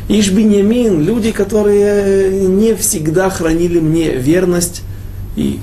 [0.07, 4.83] Ишбиньямин, люди, которые не всегда хранили мне верность,
[5.35, 5.59] и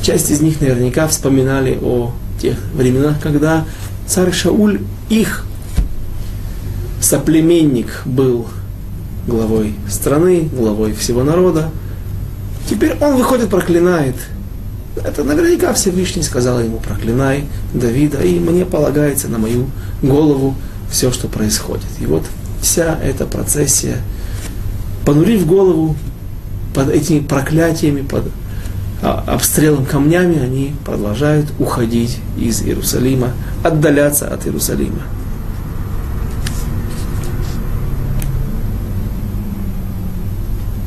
[0.00, 3.64] часть из них наверняка вспоминали о тех временах, когда
[4.06, 5.44] царь Шауль, их
[7.00, 8.46] соплеменник, был
[9.26, 11.70] главой страны, главой всего народа.
[12.70, 14.14] Теперь он выходит, проклинает
[14.96, 19.66] это наверняка Всевышний сказал ему, проклинай Давида, и мне полагается на мою
[20.02, 20.54] голову
[20.90, 21.86] все, что происходит.
[22.00, 22.24] И вот
[22.60, 23.98] вся эта процессия,
[25.04, 25.96] понурив голову
[26.74, 28.24] под этими проклятиями, под
[29.02, 33.32] а, обстрелом камнями, они продолжают уходить из Иерусалима,
[33.62, 35.02] отдаляться от Иерусалима.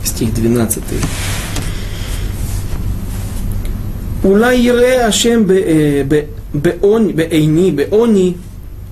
[0.04, 0.84] Стих 12.
[4.27, 5.43] אולי יראה השם
[6.55, 8.33] בעוני, בעיני, בעוני,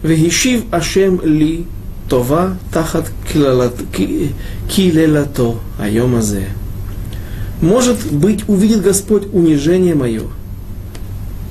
[0.05, 1.63] והשיב השם לי
[2.09, 3.09] טובה תחת
[4.69, 6.45] קללתו היום הזה.
[7.63, 10.23] Может быть, увидит Господь унижение мое,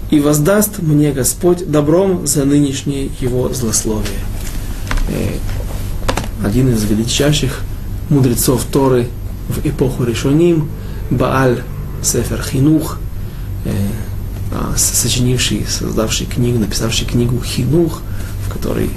[0.10, 4.24] и воздаст мне Господь добром за нынешнее его злословие.
[6.44, 7.62] Один из величайших
[8.10, 9.08] мудрецов Торы
[9.50, 10.70] в эпоху Решоним,
[11.12, 11.62] Бааль
[12.02, 13.03] Сефер Хинух, Э, а,
[14.77, 18.03] сочинивший, создавший книгу, написавший книгу Хинух,
[18.47, 18.91] в которой э,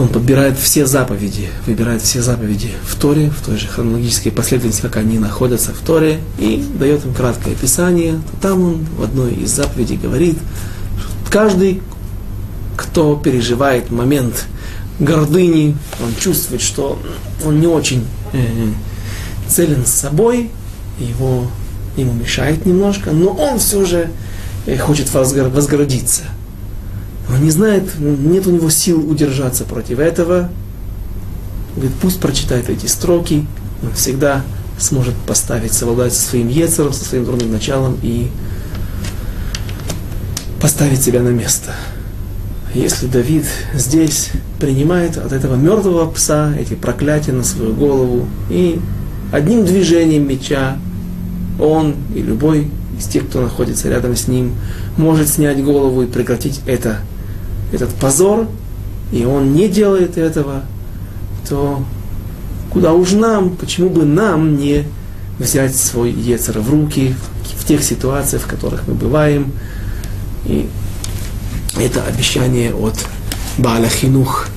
[0.00, 4.96] он подбирает все заповеди, выбирает все заповеди в Торе, в той же хронологической последовательности, как
[4.96, 8.20] они находятся в Торе, и дает им краткое описание.
[8.40, 10.38] Там он в одной из заповедей говорит,
[10.98, 11.82] что каждый,
[12.76, 14.46] кто переживает момент
[14.98, 17.00] гордыни, он чувствует, что
[17.44, 18.46] он не очень э,
[19.48, 20.50] целен с собой,
[20.98, 21.46] его
[21.96, 24.10] ему мешает немножко, но он все же
[24.66, 26.22] э, хочет возгородиться.
[27.28, 30.50] Он не знает, нет у него сил удержаться против этого.
[31.76, 33.46] Говорит, пусть прочитает эти строки,
[33.82, 34.42] он всегда
[34.78, 38.28] сможет поставить, совладать со своим ецером, со своим дурным началом и
[40.60, 41.72] поставить себя на место.
[42.74, 48.80] Если Давид здесь принимает от этого мертвого пса эти проклятия на свою голову и
[49.32, 50.76] одним движением меча
[51.60, 54.54] он и любой из тех, кто находится рядом с ним,
[54.96, 56.98] может снять голову и прекратить это,
[57.72, 58.48] этот позор,
[59.12, 60.62] и он не делает этого,
[61.48, 61.82] то
[62.70, 64.84] куда уж нам, почему бы нам не
[65.38, 67.14] взять свой Ецер в руки
[67.58, 69.52] в тех ситуациях, в которых мы бываем.
[70.44, 70.68] И
[71.78, 72.94] это обещание от
[73.58, 74.48] Бааля Хинух.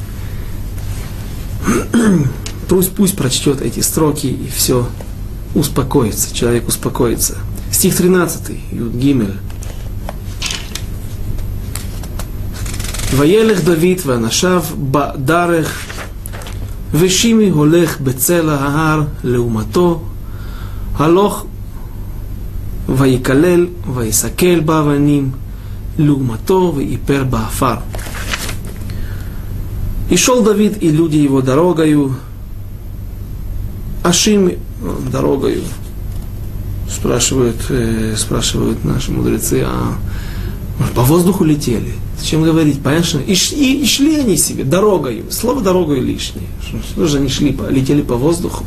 [2.67, 4.87] Пусть, пусть прочтет эти строки и все
[5.54, 7.36] успокоится, человек успокоится.
[7.70, 9.36] Стих 13, Юд Гимель.
[13.16, 15.86] וילך דוד ואנשיו בדרך,
[16.94, 20.02] ושימי הולך בצלע ההר לעומתו,
[20.94, 21.46] הלוך
[22.88, 25.30] ויקלל ויסקל באבנים
[25.98, 27.74] לעומתו ואיפר באפר.
[30.10, 32.12] И шел Давид и люди его дорогою,
[34.03, 34.51] а Шим
[35.11, 35.61] дорогою.
[36.89, 39.97] Спрашивают, э, спрашивают наши мудрецы, а
[40.77, 41.93] может, по воздуху летели?
[42.19, 42.81] Зачем говорить?
[42.81, 43.19] Понятно?
[43.19, 45.25] И, и, и шли они себе дорогою.
[45.31, 46.47] Слово дорогою лишнее.
[46.61, 48.63] Что, что же они шли, летели по воздуху?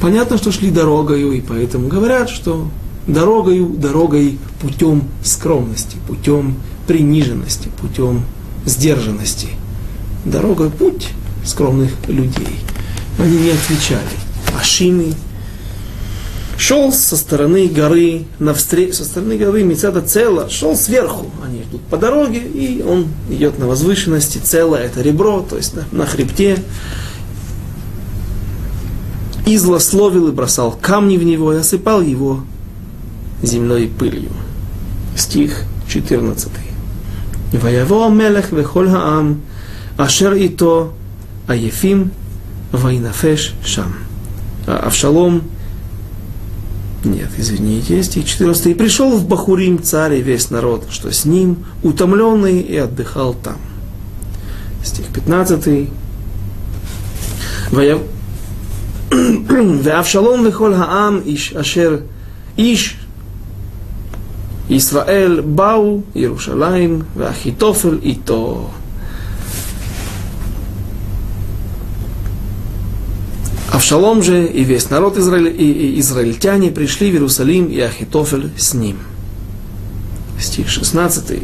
[0.00, 2.68] Понятно, что шли дорогою, и поэтому говорят, что
[3.06, 6.56] дорогою, дорогой путем скромности, путем
[6.86, 8.22] приниженности, путем
[8.64, 9.48] сдержанности.
[10.24, 11.08] Дорогой путь
[11.44, 12.58] скромных людей
[13.18, 14.02] они не отвечали.
[14.58, 15.14] Ашины
[16.56, 21.96] шел со стороны горы, навстречу, со стороны горы Мецада Цела, шел сверху, они идут по
[21.96, 26.58] дороге, и он идет на возвышенности, Целое это ребро, то есть на, на хребте,
[29.46, 32.40] и злословил и бросал камни в него, и осыпал его
[33.42, 34.30] земной пылью.
[35.16, 36.50] Стих 14.
[37.52, 39.40] Ваяво Мелех Вехоль Хаам,
[39.96, 40.92] Ашер Ито,
[41.46, 42.10] Аефим,
[42.72, 43.94] Вайнафеш Шам.
[44.66, 45.42] А Авшалом,
[47.04, 48.66] нет, извините, есть и 14.
[48.66, 53.56] И пришел в Бахурим царь и весь народ, что с ним, утомленный и отдыхал там.
[54.84, 55.88] Стих 15.
[59.10, 62.02] Вавшалом вехоль хаам иш ашер
[62.56, 62.96] иш
[64.68, 68.70] Исраэль бау Иерушалаим вахитофель то
[73.88, 78.74] Авшалом же и весь народ Израиля и, и израильтяне пришли в Иерусалим, и Ахитофель с
[78.74, 78.98] ним.
[80.38, 81.38] Стих 16.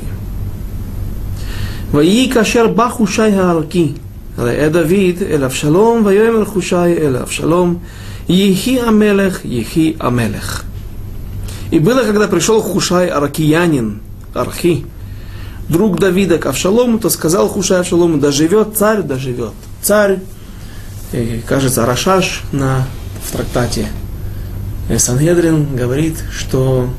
[1.94, 3.92] ויהי Кашер бахушай חושי הערכי
[4.38, 7.78] ראה דוד אל אבשלום ויאמר חושי אל אבשלום
[8.28, 10.64] יהי המלך יהי המלך.
[11.70, 14.02] И было, когда пришел Хушай Аракиянин,
[14.34, 14.84] Архи,
[15.70, 20.18] друг Давида к Авшалому, то сказал Хушай Авшалому, да живет царь, да живет царь,
[21.46, 22.86] Кажется, Рашаш на,
[23.24, 23.86] в трактате
[24.98, 26.90] Сангедрин говорит, что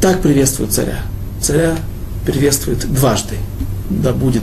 [0.00, 1.00] так приветствует царя.
[1.40, 1.76] Царя
[2.24, 3.36] приветствует дважды.
[3.90, 4.42] Да будет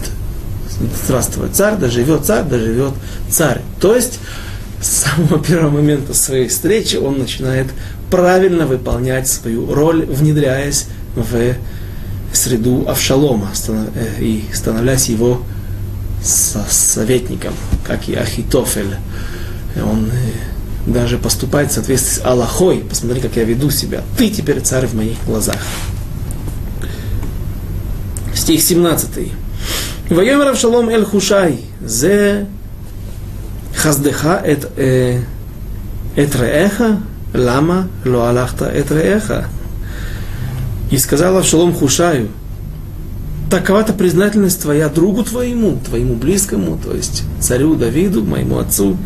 [1.04, 2.94] здравствовать царь, да живет царь, да живет
[3.30, 3.62] царь.
[3.80, 4.20] То есть
[4.82, 7.68] с самого первого момента своей встречи он начинает
[8.12, 11.56] правильно выполнять свою роль, внедряясь в
[12.34, 15.44] среду Авшалома э, и становляясь его
[16.24, 17.53] со советником,
[17.86, 18.95] как и Ахитофель.
[19.76, 22.80] Он э, даже поступает в соответствии с Аллахой.
[22.89, 24.01] Посмотри, как я веду себя.
[24.17, 25.57] Ты теперь царь в моих глазах.
[28.34, 29.32] Стих 17.
[30.09, 32.47] Вайомер Авшалом Эль Хушай, зе
[33.76, 35.21] хаздеха эт, э,
[36.15, 36.99] этреэха,
[37.34, 39.45] лама лоалахта этреэха.
[40.91, 42.30] И сказал Авшалом Хушаю,
[43.53, 48.97] такова-то признательность твоя другу твоему, твоему близкому, то есть царю Давиду, моему отцу,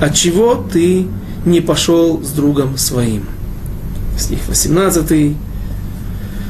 [0.00, 1.06] от чего ты
[1.44, 3.24] не пошел с другом своим.
[4.16, 5.34] Стих 18.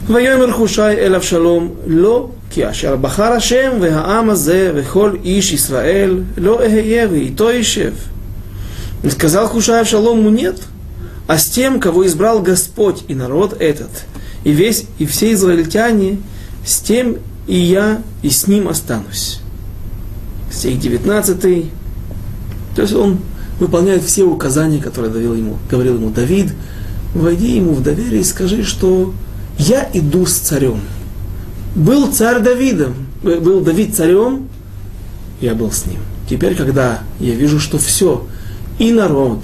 [0.09, 6.61] ויאמר חושי אל אבשלום, לא כי אשר בחר השם והעם הזה וכל איש ישראל לא
[6.61, 7.93] אהיה ואיתו יישב.
[9.05, 10.61] И сказал Хушай Авшалому нет,
[11.27, 13.91] а с тем, кого избрал Господь и народ этот,
[14.45, 16.19] и весь, и все израильтяне,
[16.65, 17.17] с тем
[17.48, 19.40] и я, и с ним останусь.
[20.52, 21.42] Стих 19.
[22.76, 23.20] То есть он
[23.60, 26.54] выполняет все указания, которые давил ему, говорил ему Давид.
[27.16, 29.14] Войди ему в доверие и скажи, что
[29.58, 30.82] я иду с царем.
[31.76, 32.94] Был царь Давидом,
[33.24, 34.50] э, был Давид царем,
[35.42, 36.00] я был с ним.
[36.30, 38.28] Теперь, когда я вижу, что все,
[38.78, 39.40] и народ,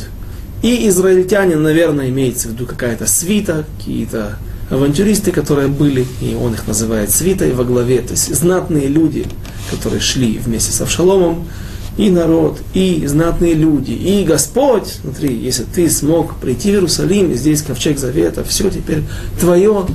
[0.62, 4.38] и израильтяне, наверное, имеется в виду какая-то свита, какие-то
[4.70, 9.26] авантюристы, которые были, и он их называет свитой во главе, то есть знатные люди,
[9.70, 11.48] которые шли вместе с Авшаломом,
[11.96, 17.62] и народ, и знатные люди, и Господь, смотри, если ты смог прийти в Иерусалим, здесь
[17.62, 19.04] ковчег завета, все теперь
[19.40, 19.86] твое,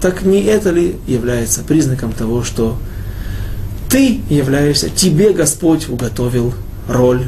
[0.00, 2.78] так не это ли является признаком того, что
[3.90, 6.54] ты являешься, тебе Господь уготовил
[6.88, 7.26] роль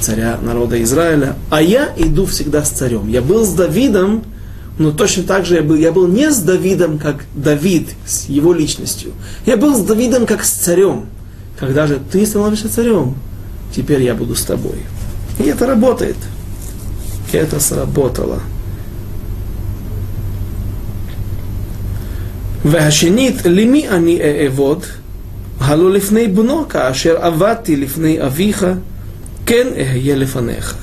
[0.00, 3.08] царя народа Израиля, а я иду всегда с царем.
[3.08, 4.24] Я был с Давидом,
[4.77, 8.53] но точно так же я был, я был не с Давидом, как Давид, с его
[8.53, 9.11] личностью.
[9.45, 11.05] Я был с Давидом, как с царем.
[11.59, 13.15] Когда же ты становишься царем,
[13.75, 14.79] теперь я буду с тобой.
[15.37, 16.17] И это работает.
[17.31, 18.41] И это сработало.
[22.65, 24.85] והשנית, למי אני אעבוד?
[25.59, 28.65] הלא לפני בנו, כאשר עבדתי לפני אביך,
[29.45, 30.75] כן אהיה לפניך.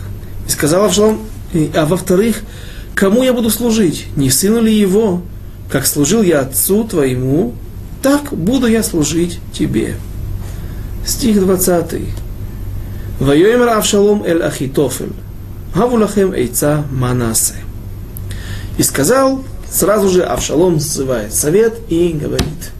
[0.46, 1.20] И сказал Авшалом,
[1.74, 2.40] а во-вторых,
[2.95, 4.07] Кому я буду служить?
[4.15, 5.21] Не сыну ли его?
[5.69, 7.53] Как служил я отцу твоему,
[8.01, 9.95] так буду я служить тебе.
[11.05, 12.01] Стих 20.
[13.19, 15.13] Воюем Равшалом эль Ахитофель.
[15.75, 17.55] Гавулахем эйца Манасе.
[18.77, 22.71] И сказал, сразу же Авшалом сзывает совет и говорит,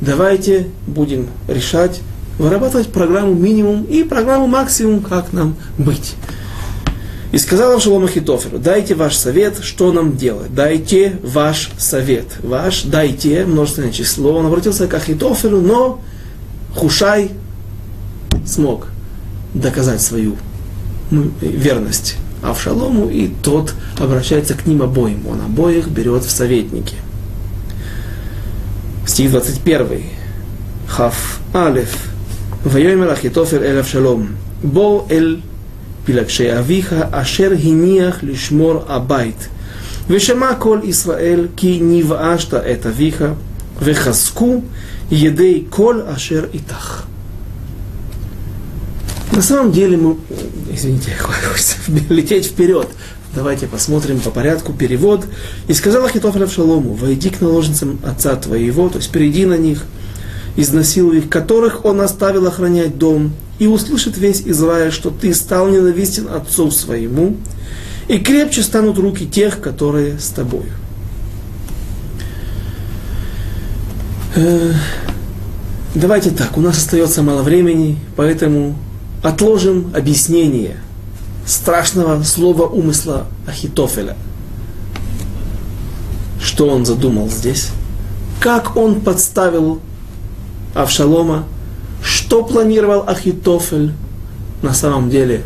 [0.00, 2.00] давайте будем решать,
[2.38, 6.14] вырабатывать программу минимум и программу максимум, как нам быть.
[7.30, 10.54] И сказал Авшалом Ахитоферу, дайте ваш совет, что нам делать.
[10.54, 12.26] Дайте ваш совет.
[12.42, 14.34] Ваш, дайте, множественное число.
[14.34, 16.00] Он обратился к Ахитоферу, но
[16.74, 17.32] Хушай
[18.46, 18.86] смог
[19.52, 20.36] доказать свою
[21.10, 25.26] ну, верность Авшалому, и тот обращается к ним обоим.
[25.26, 26.94] Он обоих берет в советники.
[29.06, 30.02] Стих 21.
[30.86, 32.08] Хаф Алеф.
[32.64, 34.36] Вайомер Ахитофер эль Авшалом.
[34.62, 35.42] Бо эль
[36.08, 39.36] пилакшей авиха, ашер гиниях лишмор абайт.
[40.08, 43.36] Вешема коль Исраэль, ки нивашта эт авиха,
[43.78, 44.64] вехазку
[45.10, 47.04] едей коль ашер итах.
[49.32, 50.16] На самом деле мы...
[50.72, 51.76] Извините, хочется
[52.08, 52.88] лететь вперед.
[53.34, 55.26] Давайте посмотрим по порядку перевод.
[55.66, 59.84] «И сказал Ахитофель Шалому, войди к наложницам отца твоего, то есть перейди на них,
[60.58, 66.28] изнасилуй их, которых он оставил охранять дом, и услышит весь Израиль, что ты стал ненавистен
[66.28, 67.36] отцу своему,
[68.08, 70.66] и крепче станут руки тех, которые с тобою».
[74.34, 74.72] Э,
[75.94, 78.76] давайте так, у нас остается мало времени, поэтому
[79.22, 80.76] отложим объяснение
[81.46, 84.16] страшного слова умысла Ахитофеля.
[86.40, 87.70] Что он задумал здесь?
[88.40, 89.80] Как он подставил
[90.78, 91.44] Авшалома?
[92.02, 93.92] Что планировал Ахитофель?
[94.62, 95.42] На самом деле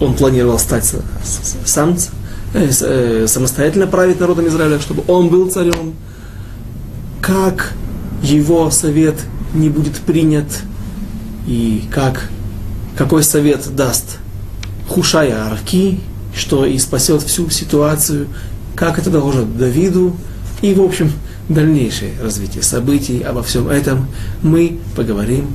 [0.00, 0.94] он планировал стать
[1.64, 1.96] сам,
[2.54, 5.94] э, э, самостоятельно править народом Израиля, чтобы он был царем.
[7.20, 7.72] Как
[8.22, 9.16] его совет
[9.54, 10.46] не будет принят
[11.46, 12.28] и как,
[12.96, 14.18] какой совет даст
[14.88, 16.00] Хушая Арки,
[16.34, 18.28] что и спасет всю ситуацию,
[18.74, 20.16] как это доложит Давиду,
[20.60, 21.12] и, в общем,
[21.54, 24.08] дальнейшее развитие событий, обо всем этом
[24.42, 25.48] мы поговорим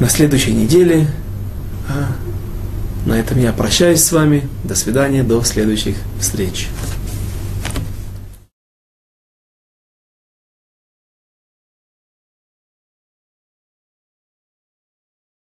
[0.00, 1.08] на следующей неделе.
[1.88, 2.12] А
[3.06, 4.48] на этом я прощаюсь с вами.
[4.64, 6.68] До свидания, до следующих встреч.